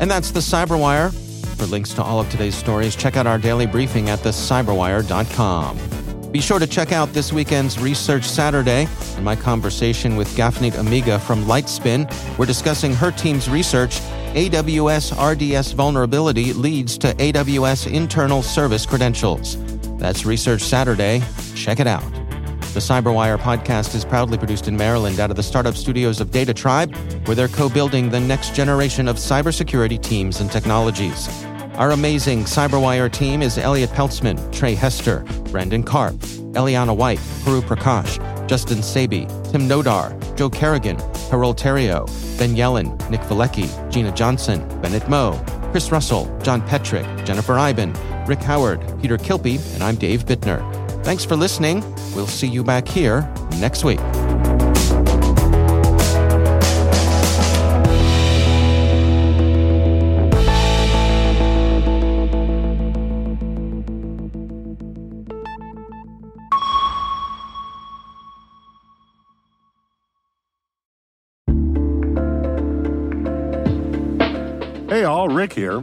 And 0.00 0.10
that's 0.10 0.30
the 0.30 0.40
Cyberwire. 0.40 1.12
For 1.56 1.66
links 1.66 1.92
to 1.94 2.02
all 2.02 2.18
of 2.18 2.30
today's 2.30 2.54
stories, 2.54 2.96
check 2.96 3.16
out 3.16 3.26
our 3.26 3.38
daily 3.38 3.66
briefing 3.66 4.08
at 4.08 4.20
thecyberwire.com. 4.20 5.78
Be 6.32 6.40
sure 6.40 6.58
to 6.58 6.66
check 6.66 6.92
out 6.92 7.12
this 7.12 7.32
weekend's 7.32 7.78
Research 7.78 8.24
Saturday 8.24 8.88
and 9.16 9.24
my 9.24 9.36
conversation 9.36 10.16
with 10.16 10.28
Gafnit 10.36 10.78
Amiga 10.78 11.18
from 11.18 11.44
Lightspin. 11.44 12.08
We're 12.38 12.46
discussing 12.46 12.94
her 12.94 13.10
team's 13.10 13.50
research. 13.50 14.00
AWS 14.32 15.12
RDS 15.18 15.72
vulnerability 15.72 16.52
leads 16.52 16.96
to 16.98 17.12
AWS 17.14 17.92
internal 17.92 18.42
service 18.42 18.86
credentials. 18.86 19.56
That's 19.98 20.24
Research 20.24 20.62
Saturday. 20.62 21.20
Check 21.56 21.80
it 21.80 21.88
out. 21.88 22.19
The 22.72 22.78
Cyberwire 22.78 23.36
podcast 23.36 23.96
is 23.96 24.04
proudly 24.04 24.38
produced 24.38 24.68
in 24.68 24.76
Maryland 24.76 25.18
out 25.18 25.28
of 25.28 25.36
the 25.36 25.42
startup 25.42 25.74
studios 25.74 26.20
of 26.20 26.30
DataTribe, 26.30 27.26
where 27.26 27.34
they're 27.34 27.48
co 27.48 27.68
building 27.68 28.10
the 28.10 28.20
next 28.20 28.54
generation 28.54 29.08
of 29.08 29.16
cybersecurity 29.16 30.00
teams 30.00 30.40
and 30.40 30.52
technologies. 30.52 31.28
Our 31.74 31.90
amazing 31.90 32.44
Cyberwire 32.44 33.10
team 33.10 33.42
is 33.42 33.58
Elliot 33.58 33.90
Peltzman, 33.90 34.52
Trey 34.52 34.76
Hester, 34.76 35.24
Brandon 35.50 35.82
Karpf, 35.82 36.52
Eliana 36.52 36.96
White, 36.96 37.18
Puru 37.42 37.60
Prakash, 37.60 38.18
Justin 38.46 38.84
Sabi, 38.84 39.26
Tim 39.50 39.68
Nodar, 39.68 40.16
Joe 40.36 40.48
Carrigan, 40.48 40.96
Harold 41.28 41.58
Terrio, 41.58 42.06
Ben 42.38 42.54
Yelin, 42.54 42.96
Nick 43.10 43.22
Veliky, 43.22 43.68
Gina 43.90 44.12
Johnson, 44.12 44.60
Bennett 44.80 45.08
Moe, 45.08 45.42
Chris 45.72 45.90
Russell, 45.90 46.26
John 46.42 46.62
Petrik, 46.68 47.26
Jennifer 47.26 47.58
Eiben, 47.58 47.92
Rick 48.26 48.42
Howard, 48.42 48.80
Peter 49.00 49.18
Kilpe, 49.18 49.58
and 49.74 49.82
I'm 49.82 49.96
Dave 49.96 50.24
Bittner. 50.24 50.79
Thanks 51.02 51.24
for 51.24 51.36
listening. 51.36 51.82
We'll 52.14 52.26
see 52.26 52.46
you 52.46 52.62
back 52.62 52.86
here 52.86 53.22
next 53.58 53.84
week. 53.84 54.00
Hey 74.88 75.04
all, 75.04 75.28
Rick 75.28 75.52
here. 75.52 75.82